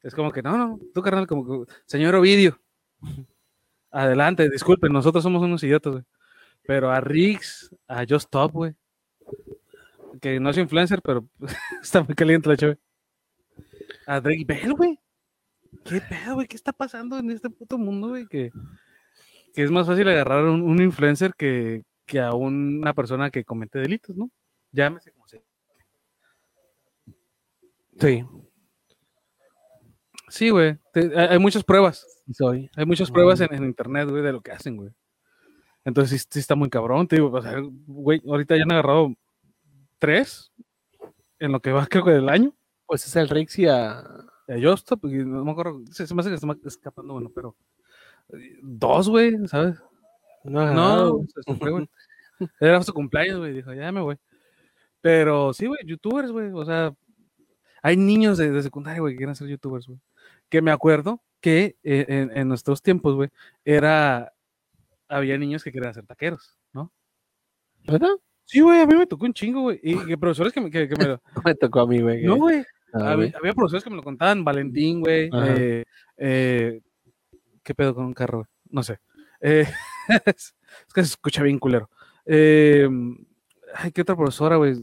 [0.02, 2.61] Es como que, no, no, tú carnal, como que, señor Ovidio,
[3.90, 6.04] adelante, disculpen, nosotros somos unos idiotas, güey.
[6.64, 8.74] Pero a Riggs, a Just Top, güey,
[10.20, 11.26] que no es influencer, pero
[11.82, 12.78] está muy caliente la chave.
[14.07, 15.00] A Drake Bell, güey.
[15.85, 16.47] ¿Qué pedo, güey?
[16.47, 18.27] ¿Qué está pasando en este puto mundo, güey?
[18.27, 18.51] Que,
[19.55, 23.45] que es más fácil agarrar a un, un influencer que, que a una persona que
[23.45, 24.31] comete delitos, ¿no?
[24.72, 25.41] Llámese como sea.
[27.99, 28.24] Sí,
[30.29, 30.77] Sí, güey.
[30.93, 32.05] te- Hay hay muchas pruebas.
[32.33, 32.68] soy.
[32.77, 34.91] Hay muchas pruebas en, en internet, güey, de lo que hacen, güey.
[35.85, 37.31] Entonces sí, sí está muy cabrón, te digo.
[37.31, 37.55] O sea,
[37.87, 39.14] güey, ahorita ya han agarrado
[39.99, 40.53] tres
[41.39, 42.53] en lo que va, creo que del año.
[42.87, 43.57] Pues es el Rix
[44.49, 44.57] y a.
[44.57, 47.30] A Justop, y no me acuerdo, se, se me hace que se me escapando, bueno,
[47.34, 47.57] pero
[48.32, 49.82] eh, dos, güey, ¿sabes?
[50.44, 51.88] No, No, se, se fue, güey.
[52.61, 54.16] Era su cumpleaños, güey, dijo, ya me voy.
[55.01, 56.94] Pero sí, güey, youtubers, güey, o sea,
[57.82, 60.01] hay niños de, de secundaria, güey, que quieren ser youtubers, güey.
[60.49, 63.30] Que me acuerdo que eh, en, en nuestros tiempos, güey,
[63.64, 64.32] era,
[65.09, 66.92] había niños que querían ser taqueros, ¿no?
[67.86, 68.16] ¿Verdad?
[68.44, 69.80] Sí, güey, a mí me tocó un chingo, güey.
[69.82, 72.24] Y que profesores que me, que, que me tocó a mí, güey.
[72.24, 72.64] No, güey.
[72.93, 73.32] Ah, Había, güey.
[73.39, 75.28] había profesores que me lo contaban, Valentín, güey.
[75.32, 75.84] Eh,
[76.16, 76.80] eh,
[77.62, 78.49] ¿Qué pedo con un carro, güey?
[78.70, 78.99] No sé.
[79.41, 79.66] Eh,
[80.26, 80.55] es
[80.95, 81.91] que se escucha bien culero.
[82.24, 82.89] Eh,
[83.74, 84.74] ay, ¿qué otra profesora, güey?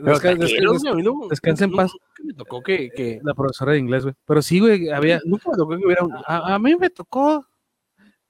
[0.00, 1.90] Desca- güey, descansa en paz.
[2.22, 2.90] Me tocó que.
[2.90, 4.14] que la profesora de inglés, güey.
[4.26, 5.20] Pero sí, güey, había.
[5.24, 6.12] Nunca me tocó que hubiera un.
[6.26, 7.46] A, a mí me tocó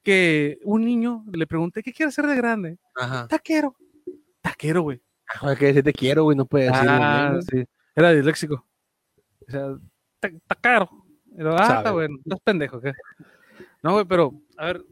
[0.03, 2.77] que un niño le pregunté, ¿qué quiere hacer de grande?
[2.95, 3.27] Ajá.
[3.27, 3.75] Taquero.
[4.41, 5.01] Taquero, güey.
[5.27, 6.91] Ah, Joder, que decir te quiero, güey, no puede decirlo.
[6.91, 7.41] Ah, güey.
[7.65, 7.69] sí.
[7.97, 8.63] Era disléxico.
[9.47, 9.75] O sea,
[10.21, 10.89] está caro.
[11.35, 12.17] Pero, ah, está bueno.
[12.25, 12.93] No es pendejo, ¿qué?
[13.83, 14.85] No, güey, pero, a ver,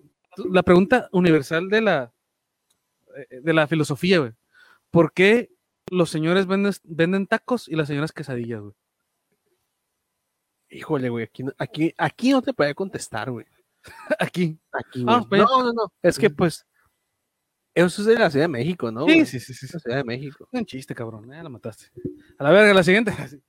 [0.51, 2.11] la pregunta universal de la,
[3.29, 4.31] eh, de la filosofía, güey.
[4.91, 5.51] ¿Por qué
[5.91, 8.73] los señores venden, venden tacos y las señoras quesadillas, güey?
[10.69, 13.45] Híjole, güey, aquí, no- aquí, aquí no te puede contestar, güey.
[14.19, 14.57] Aquí.
[14.71, 15.93] Aquí, Ah, pues- no, no, no.
[16.01, 16.65] Es que, pues,
[17.75, 19.05] eso es de la Ciudad de México, ¿no?
[19.05, 19.67] Sí, sí, sí, sí.
[19.73, 20.47] La Ciudad de México.
[20.51, 21.29] Un chiste, cabrón.
[21.29, 21.87] Ya la mataste.
[22.39, 23.11] A la verga, la siguiente.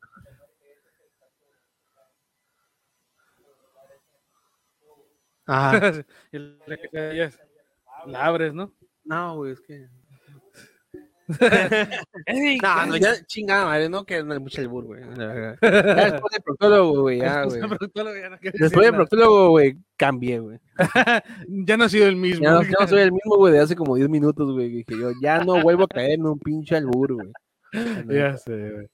[6.33, 7.39] Es-
[8.07, 8.73] La abres, ¿no?
[9.05, 9.89] No, güey, es que.
[12.27, 15.03] Ey, No, no, ya chingada madre, no, que no es mucho güey.
[15.17, 15.59] la verdad.
[15.97, 17.61] Ya después del proctólogo, güey, ya, güey.
[18.53, 18.97] Después nada.
[18.97, 20.59] proctólogo, güey, cambié, güey.
[21.49, 22.45] Ya no ha sido el mismo.
[22.45, 24.69] Ya no, ya no soy el mismo, güey, de hace como 10 minutos, güey.
[24.69, 27.33] Dije yo, ya no vuelvo a caer en un pinche albur, güey.
[28.09, 28.89] Ya sé, güey.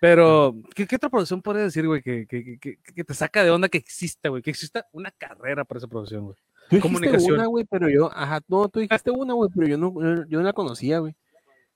[0.00, 3.50] Pero, ¿qué, qué otra profesión podría decir, güey, que, que, que, que te saca de
[3.50, 4.42] onda que exista, güey?
[4.42, 6.36] Que exista una carrera para esa profesión, güey.
[6.70, 7.34] Tú dijiste Comunicación.
[7.34, 9.92] una, güey, pero yo, ajá, no, tú dijiste una, güey, pero yo no,
[10.26, 11.14] yo no la conocía, güey.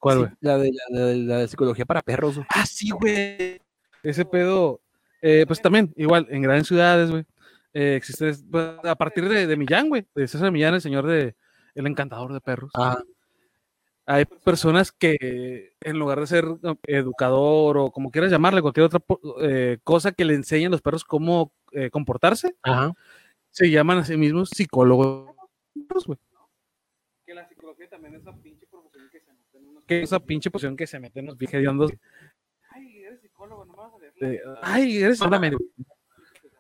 [0.05, 0.33] ¿Cuál, Sí, güey?
[0.41, 2.39] la, de, la, de, la de psicología para perros.
[2.51, 3.61] Ah, sí, güey.
[4.03, 4.81] Ese pedo,
[5.23, 7.25] eh, pues también, igual, en grandes ciudades, güey,
[7.73, 11.35] eh, existe, pues, a partir de, de Millán, güey, de César Millán, el señor de,
[11.75, 12.71] el encantador de perros.
[12.75, 13.03] Ajá.
[14.07, 16.45] Hay personas que, en lugar de ser
[16.87, 19.01] educador o como quieras llamarle, cualquier otra
[19.41, 22.93] eh, cosa que le enseñen a los perros cómo eh, comportarse, Ajá.
[23.51, 25.35] se llaman a sí mismos psicólogos.
[26.07, 26.19] güey.
[27.25, 28.64] Que la psicología también es esa pinche
[29.87, 31.93] que esa pinche profesión que se mete en los viejos hediondos.
[32.71, 34.43] Ay, eres psicólogo, no me vas a leer.
[34.63, 35.53] Ay, eres háblame.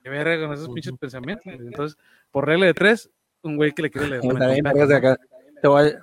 [0.03, 1.47] Que verga con esos pinches pensamientos.
[1.47, 1.99] Entonces,
[2.31, 3.11] por regla de tres,
[3.43, 4.22] un güey que le quiere leer.
[4.22, 5.16] de.
[5.62, 6.03] Te voy a-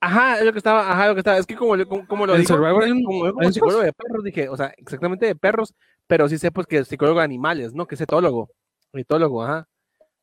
[0.00, 2.26] Ajá, es lo que estaba, ajá, lo que estaba, es que como, lo- como, como
[2.26, 4.48] lo En dijo, Survivor hay un- como, yo como hay un psicólogo de perros, dije,
[4.48, 5.74] o sea, exactamente de perros,
[6.06, 7.86] pero sí sé pues que es psicólogo de animales, ¿no?
[7.86, 8.50] Que es etólogo,
[8.92, 9.66] etólogo, ajá.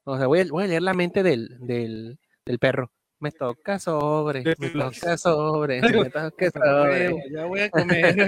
[0.05, 2.91] O sea, voy a, voy a leer la mente del, del, del perro.
[3.23, 7.07] Me toca sobre, me toca sobre, me toca sobre.
[7.13, 8.19] Huevo, Ya voy a comer.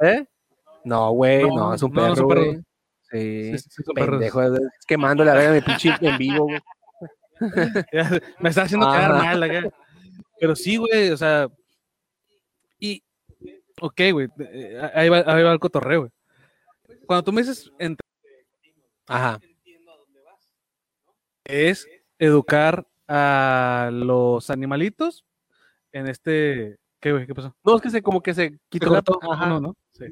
[0.00, 0.24] ¿Eh?
[0.84, 2.54] No, güey, no, No, es un perro, no güey.
[3.10, 6.60] Sí, Sí, sí, pendejo, es quemando la verga de pinche en vivo, güey.
[8.38, 9.68] Me está haciendo quedar mal acá.
[10.38, 11.48] Pero sí, güey, o sea.
[12.78, 13.02] Y.
[13.80, 14.28] Ok, güey.
[14.38, 16.12] eh, Ahí va, ahí va el cotorreo, güey.
[17.06, 18.06] Cuando tú me dices entre-
[19.08, 19.40] Ajá.
[21.44, 21.88] es
[22.20, 25.24] educar a los animalitos
[25.92, 26.78] en este.
[27.00, 27.26] ¿Qué, güey?
[27.26, 27.54] ¿Qué pasó?
[27.64, 29.02] No, es que se, como que se quitó la...
[29.30, 29.74] Ajá, ¿no?
[29.92, 30.06] Sí.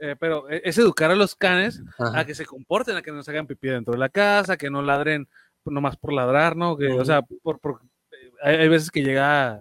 [0.00, 2.20] Eh, pero e- es educar a los canes ajá.
[2.20, 4.68] a que se comporten, a que no se hagan pipí dentro de la casa, que
[4.70, 5.28] no ladren
[5.64, 6.76] nomás por ladrar, ¿no?
[6.76, 9.60] Que, O sea, por, por- eh, hay, hay veces que llega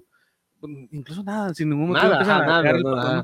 [0.62, 3.24] mm, incluso nada, sin ningún motivo Nada, ajá, nada, el nada.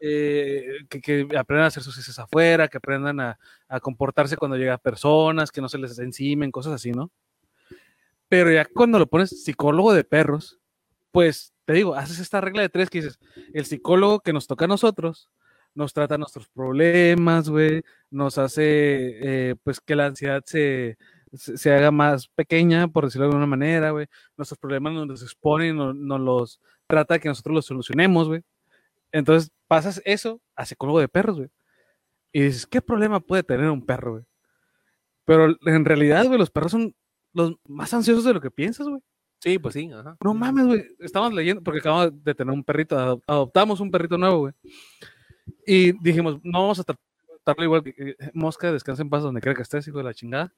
[0.00, 4.56] Eh, que, que aprendan a hacer sus heces afuera, que aprendan a, a comportarse cuando
[4.56, 7.10] llegan personas, que no se les encimen, cosas así, ¿no?
[8.28, 10.58] Pero ya cuando lo pones psicólogo de perros,
[11.12, 13.18] pues te digo, haces esta regla de tres que dices,
[13.52, 15.30] el psicólogo que nos toca a nosotros
[15.74, 18.60] nos trata nuestros problemas, güey, nos hace,
[19.50, 20.96] eh, pues, que la ansiedad se,
[21.32, 24.06] se, haga más pequeña, por decirlo de alguna manera, güey.
[24.36, 28.42] Nuestros problemas nos exponen, nos, nos los trata que nosotros los solucionemos, güey.
[29.12, 31.50] Entonces pasas eso a psicólogo de perros, güey.
[32.32, 34.24] Y dices, ¿qué problema puede tener un perro, güey?
[35.24, 36.94] Pero en realidad, güey, los perros son
[37.34, 39.02] los más ansiosos de lo que piensas, güey.
[39.40, 40.16] Sí, pues sí, ajá.
[40.24, 40.86] No mames, güey.
[41.00, 44.54] Estamos leyendo, porque acabamos de tener un perrito, adop- adoptamos un perrito nuevo, güey.
[45.66, 49.54] Y dijimos, no vamos a tratarlo igual que que- Mosca, descansa en paz donde quiera
[49.54, 50.52] que estés, hijo de la chingada.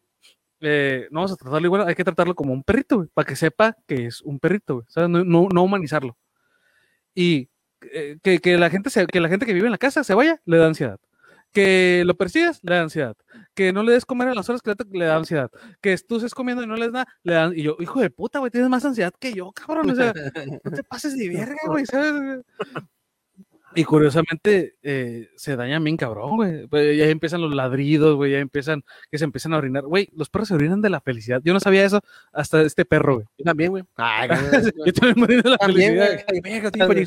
[0.61, 3.35] Eh, no vamos a tratarlo igual, hay que tratarlo como un perrito, güey, para que
[3.37, 4.87] sepa que es un perrito, güey.
[4.89, 5.11] ¿sabes?
[5.11, 6.17] No, no, no humanizarlo.
[7.15, 7.49] Y
[7.93, 10.15] eh, que, que la gente se- que la gente que vive en la casa se
[10.15, 11.01] vaya, le da ansiedad.
[11.57, 13.17] Que lo persigas, le da ansiedad.
[13.55, 15.51] Que no le des comer a las horas que le, da ansiedad.
[15.81, 17.53] Que tú estés comiendo y no le des nada, le dan.
[17.57, 19.89] Y yo, hijo de puta, güey, tienes más ansiedad que yo, cabrón.
[19.89, 20.13] O sea,
[20.63, 22.45] no te pases de verga, güey, ¿sabes?
[23.75, 26.67] Y curiosamente eh, se dañan bien cabrón, güey.
[26.67, 29.85] Pues, ya empiezan los ladridos, güey, ya empiezan, que se empiezan a orinar.
[29.87, 31.41] Güey, los perros se orinan de la felicidad.
[31.43, 32.03] Yo no sabía eso
[32.35, 33.27] hasta este perro, güey.
[33.39, 33.85] Yo también, güey.
[33.97, 34.29] Ay,
[34.87, 36.87] Yo también me orino de la también, felicidad.
[36.91, 37.07] Ay.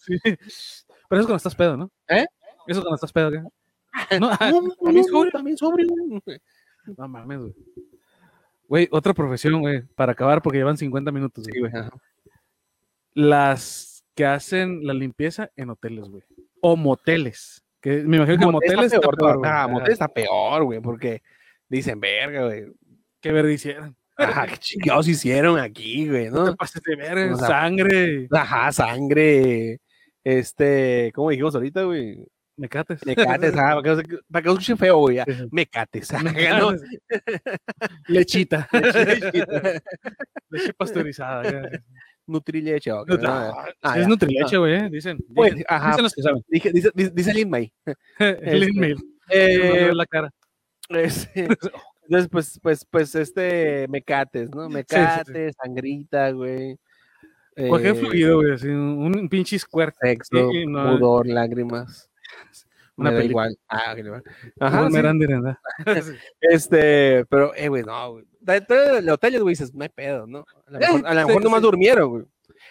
[0.00, 0.16] Sí.
[0.24, 1.92] Pero eso es cuando estás pedo, ¿no?
[2.08, 2.26] ¿Eh?
[2.66, 3.42] Eso es cuando estás pedo, ¿qué?
[4.20, 5.86] No, ah, No, también sobrio.
[5.88, 6.40] güey.
[6.96, 7.54] No mames, güey.
[8.68, 11.44] Güey, otra profesión, güey, para acabar porque llevan 50 minutos.
[11.44, 11.72] Sí, güey.
[13.14, 16.22] Las que hacen la limpieza en hoteles, güey.
[16.60, 17.62] O moteles.
[17.80, 19.50] Que me imagino que Motel moteles está peor, güey.
[19.50, 19.68] Ah, Ajá.
[19.68, 21.22] motel está peor, güey, porque
[21.68, 22.64] dicen, verga, güey.
[23.20, 23.96] ¿Qué verde hicieron?
[24.16, 26.56] Ajá, qué chingados hicieron aquí, güey, No te ¿no?
[26.56, 28.28] pases de verga, O sea, sangre.
[28.30, 29.80] Ajá, sangre.
[30.22, 32.26] Este, ¿cómo dijimos ahorita, güey?
[32.56, 33.04] Mecates.
[33.04, 35.16] Mecates, ajá, para que para que no escuche feo, güey.
[35.16, 35.24] ya.
[35.26, 35.48] Sí, sí.
[35.50, 36.72] Mecates, ¿no?
[38.08, 38.68] Lechita.
[40.50, 41.42] Leche pasteurizada.
[41.50, 41.62] ya.
[42.26, 43.28] Nutrileche, ok, No, ¿no?
[43.30, 44.08] ah, Ah, es.
[44.08, 45.18] Nutrileche, güey, eh, dicen.
[45.34, 45.88] Pues, dicen, ajá.
[45.90, 46.44] dicen los que saben.
[46.48, 47.72] Dice, dice, dice Lin May.
[48.18, 48.96] Lin Mail.
[49.28, 50.30] Eh, la cara.
[50.90, 51.48] este,
[52.06, 54.68] entonces, pues, pues, pues, este, mecates, ¿no?
[54.68, 56.78] Mecates, sangrita, güey.
[57.68, 59.94] Cualquier eh, fluido, güey, así, un, un pinche squirt.
[60.00, 60.98] Sexo, Sí, no.
[60.98, 62.10] pudor, lágrimas.
[62.96, 63.58] Una me da igual.
[63.68, 63.96] Ah.
[64.60, 64.94] Ajá, sí.
[64.96, 65.56] ¿verdad?
[66.40, 68.24] Este, pero, eh, güey, no, güey.
[68.40, 70.44] Dentro del hotel, güey, dices, no hay pedo, ¿no?
[70.66, 71.62] A lo mejor, a lo sí, nomás sí.
[71.64, 72.24] durmieron, güey.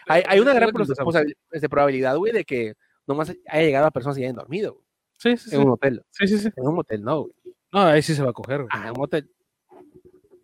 [0.07, 2.73] Hay, hay una gran posabil- este, probabilidad, güey, de que
[3.05, 4.85] nomás haya llegado a personas y hayan dormido, güey,
[5.17, 5.55] Sí, sí, sí.
[5.55, 6.01] en un hotel.
[6.11, 6.49] Sí, sí, sí.
[6.55, 7.33] En un hotel, no, güey.
[7.73, 8.69] No, ahí sí se va a coger, güey.
[8.71, 9.29] Ah, en un hotel.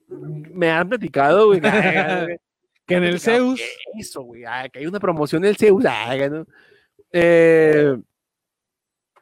[0.10, 1.62] Me han platicado, güey.
[2.86, 3.62] Que en el Zeus.
[4.00, 4.46] Eso, güey.
[4.48, 5.86] ah, que hay una promoción del Zeus.
[5.88, 6.48] ah, ¿no?
[7.12, 7.96] Eh,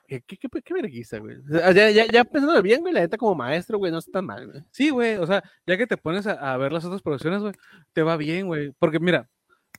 [0.07, 1.35] ¿Qué, qué, qué, qué vergüenza, güey?
[1.37, 4.13] O sea, ya, ya, ya pensándolo bien, güey, la neta como maestro, güey, no está
[4.13, 4.63] tan mal, güey.
[4.71, 7.53] Sí, güey, o sea, ya que te pones a, a ver las otras profesiones, güey,
[7.93, 8.71] te va bien, güey.
[8.79, 9.29] Porque mira,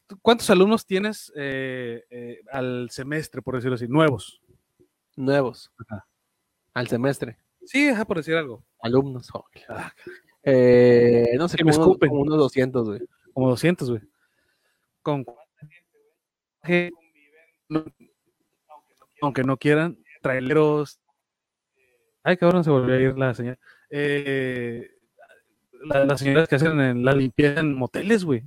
[0.06, 4.42] ¿tú ¿cuántos alumnos tienes eh, eh, al semestre, por decirlo así, nuevos?
[5.16, 5.72] Nuevos.
[5.88, 6.06] Ajá.
[6.74, 7.38] Al semestre.
[7.64, 8.62] Sí, ajá, por decir algo.
[8.80, 9.28] Alumnos.
[9.32, 9.92] oh, Ah,
[10.42, 12.08] eh, no sé, Que me como unos, escupen.
[12.10, 13.00] como unos 200, güey.
[13.32, 14.02] Como 200, güey.
[15.02, 15.24] Con
[16.64, 16.90] que
[17.68, 17.84] no-
[19.22, 20.98] aunque no quieran, traileros.
[22.22, 23.58] Ay, cabrón, se volvió a ir la señora.
[23.90, 24.90] Eh,
[25.84, 28.42] la- las señoras que hacen en la limpieza en moteles, güey.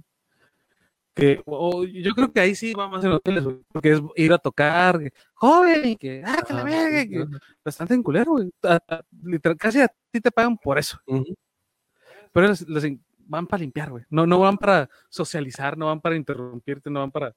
[1.14, 3.58] Que, o- yo creo que ahí sí va más en hoteles, güey.
[3.72, 5.00] Porque es ir a tocar,
[5.34, 7.26] joven, y que, ah, que la Ah, verga, que
[7.66, 8.50] bastante en culero, güey.
[8.64, 10.98] A- a- literal, casi a ti te pagan por eso.
[12.32, 14.06] Pero les- les en- van para limpiar, güey.
[14.10, 17.36] No, no van para socializar, no van para interrumpirte, no van para.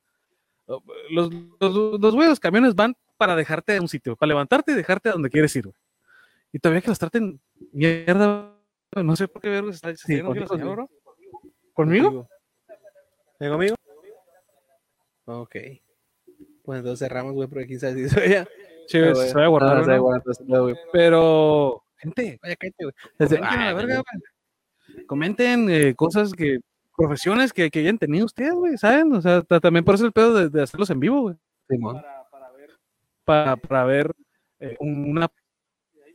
[0.67, 1.31] Los,
[1.61, 5.09] los, los güey, los camiones van para dejarte a un sitio, para levantarte y dejarte
[5.09, 5.77] a donde quieres ir, güey.
[6.53, 7.41] Y todavía que los traten
[7.73, 8.53] mierda,
[8.95, 10.89] no sé por qué ver, está la contigo.
[11.73, 12.29] ¿Conmigo?
[13.41, 13.75] ¿Ven conmigo?
[15.27, 15.57] Ok.
[16.63, 18.47] Pues entonces cerramos, güey, porque quizás sí se ya.
[18.87, 20.75] Sí, va a guardar, no, se va a.
[20.93, 22.95] Pero, gente, Vaya, cállate, güey.
[23.19, 25.07] comenten a la Ah, verga, güey.
[25.07, 26.59] Comenten eh, cosas que,
[26.97, 29.13] profesiones que, que hayan tenido ustedes, güey, ¿saben?
[29.15, 31.35] O sea, ta- también por eso el pedo de, de hacerlos en vivo, güey.
[31.69, 32.03] Simón.
[33.25, 34.13] Para, para ver
[34.61, 35.29] eh, un- una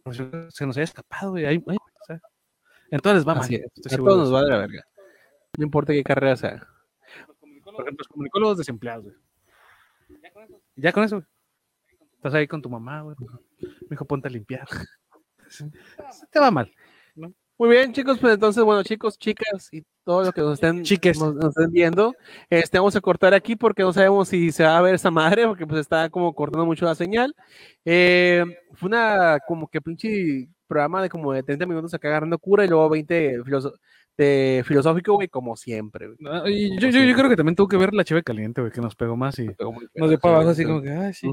[0.03, 1.36] profesión que se nos haya escapado.
[1.36, 2.22] Ahí, güey, o sea,
[2.91, 3.43] entonces va mal.
[3.43, 3.66] Así es.
[3.76, 4.84] estoy A todos nos va de la verga.
[5.57, 6.68] No importa qué carrera sea.
[7.64, 9.16] Por ejemplo, los comunicólogos desempleados, güey.
[10.76, 11.28] Ya con eso, güey.
[12.16, 13.16] Estás ahí con tu mamá, güey.
[13.60, 14.68] Me dijo, ponte a limpiar.
[16.32, 16.72] Te va mal.
[17.60, 21.20] Muy bien, chicos, pues entonces, bueno, chicos, chicas y todos los que nos estén, Chiques.
[21.20, 22.16] nos, nos estén viendo,
[22.49, 25.45] este, vamos a cortar aquí porque no sabemos si se va a ver esa madre,
[25.45, 27.36] porque pues está como cortando mucho la señal.
[27.84, 28.45] Eh,
[28.76, 32.70] fue una como que pinche programa de como de 30 minutos acá agarrando cura y
[32.70, 33.74] luego 20, filoso-
[34.20, 36.17] este, filosófico, güey, como siempre, güey.
[36.20, 38.72] No, y yo, yo, yo creo que también tuvo que ver la cheve caliente, güey,
[38.72, 40.91] que nos pegó más y Pegó nos dio feo, para abajo sí, así como que,
[40.91, 41.28] ay, sí.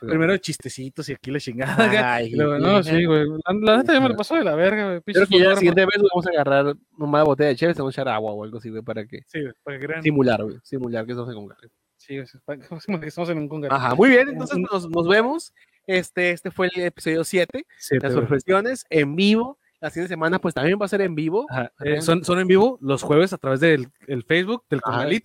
[0.00, 2.14] Primero chistecitos y aquí la chingada.
[2.14, 2.90] Ay, Y luego, sí, no, sí.
[2.90, 3.24] sí, güey.
[3.62, 5.02] La, neta ya me lo pasó de la verga, güey.
[5.02, 8.02] Creo que ya la siguiente vez vamos a agarrar una botella de chévere, vamos a
[8.02, 10.02] echar agua o algo así, güey, para que Sí, güey, para que crean.
[10.02, 11.54] simular, güey, simular que estamos en un
[11.96, 13.66] Sí, que estamos en un.
[13.68, 15.52] Ajá, muy bien, entonces nos, nos vemos.
[15.88, 19.58] Este, este fue el episodio 7, Siete, las profesiones en vivo.
[19.80, 21.46] La siguiente semana, pues también va a ser en vivo.
[21.84, 25.22] Eh, son, son en vivo los jueves a través del el Facebook del así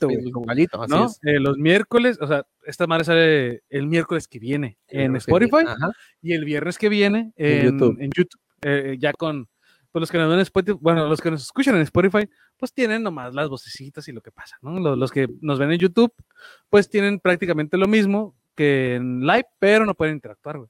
[0.87, 1.07] ¿no?
[1.23, 5.65] Eh, los miércoles, o sea, esta madre sale el miércoles que viene en Spotify
[6.21, 7.97] y el viernes que viene En en, YouTube.
[7.99, 8.41] en YouTube.
[8.61, 9.47] Eh, ya con
[9.91, 12.27] pues los que nos ven en Spotify, bueno, los que nos escuchan en Spotify,
[12.57, 14.79] pues tienen nomás las vocecitas y lo que pasa, ¿no?
[14.79, 16.11] Los, los que nos ven en YouTube,
[16.69, 20.69] pues tienen prácticamente lo mismo que en live, pero no pueden interactuar, güey.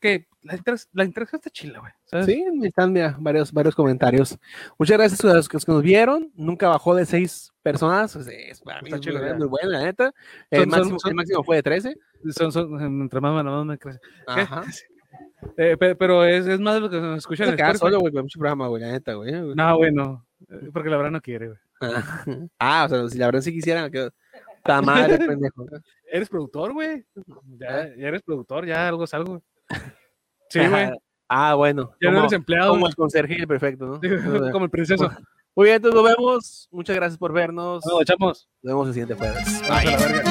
[0.00, 1.92] Que la, inter- la interacción está chila, güey.
[2.04, 2.26] ¿sabes?
[2.26, 4.38] Sí, están mira, varios, varios comentarios.
[4.78, 6.30] Muchas gracias a los que, nos vieron.
[6.34, 8.12] Nunca bajó de seis personas.
[8.12, 10.14] sea, es, para mí Está es chido, muy, muy buena, la neta.
[10.50, 11.96] El, Son- máximo, son- el máximo fue de 13.
[12.30, 13.98] Son, entre más, más, me crece.
[14.26, 14.64] Ajá.
[15.56, 17.78] Eh, pe- pero es, es más de lo que nos escuchan Spotify.
[17.78, 19.32] solo, güey, con mucho programa, güey, la neta, güey.
[19.54, 21.58] No, bueno, eh, porque la verdad no quiere, güey.
[22.58, 24.10] Ah, o sea, si la verdad sí quisiera, que
[24.56, 25.64] está madre, pendejo.
[26.10, 27.04] Eres productor, güey.
[27.58, 29.42] Ya, ya eres productor, ya algo es algo.
[30.50, 30.90] Sí, güey.
[31.28, 31.94] Ah, bueno.
[32.00, 32.70] Ya no eres empleado.
[32.70, 34.00] como el conserje perfecto, ¿no?
[34.02, 34.08] Sí,
[34.50, 35.10] como el princeso.
[35.54, 36.68] Muy bien, entonces nos vemos.
[36.70, 37.84] Muchas gracias por vernos.
[37.84, 38.48] No, echamos.
[38.62, 39.60] Nos vemos el siguiente jueves.
[39.68, 40.22] Vamos a la verga.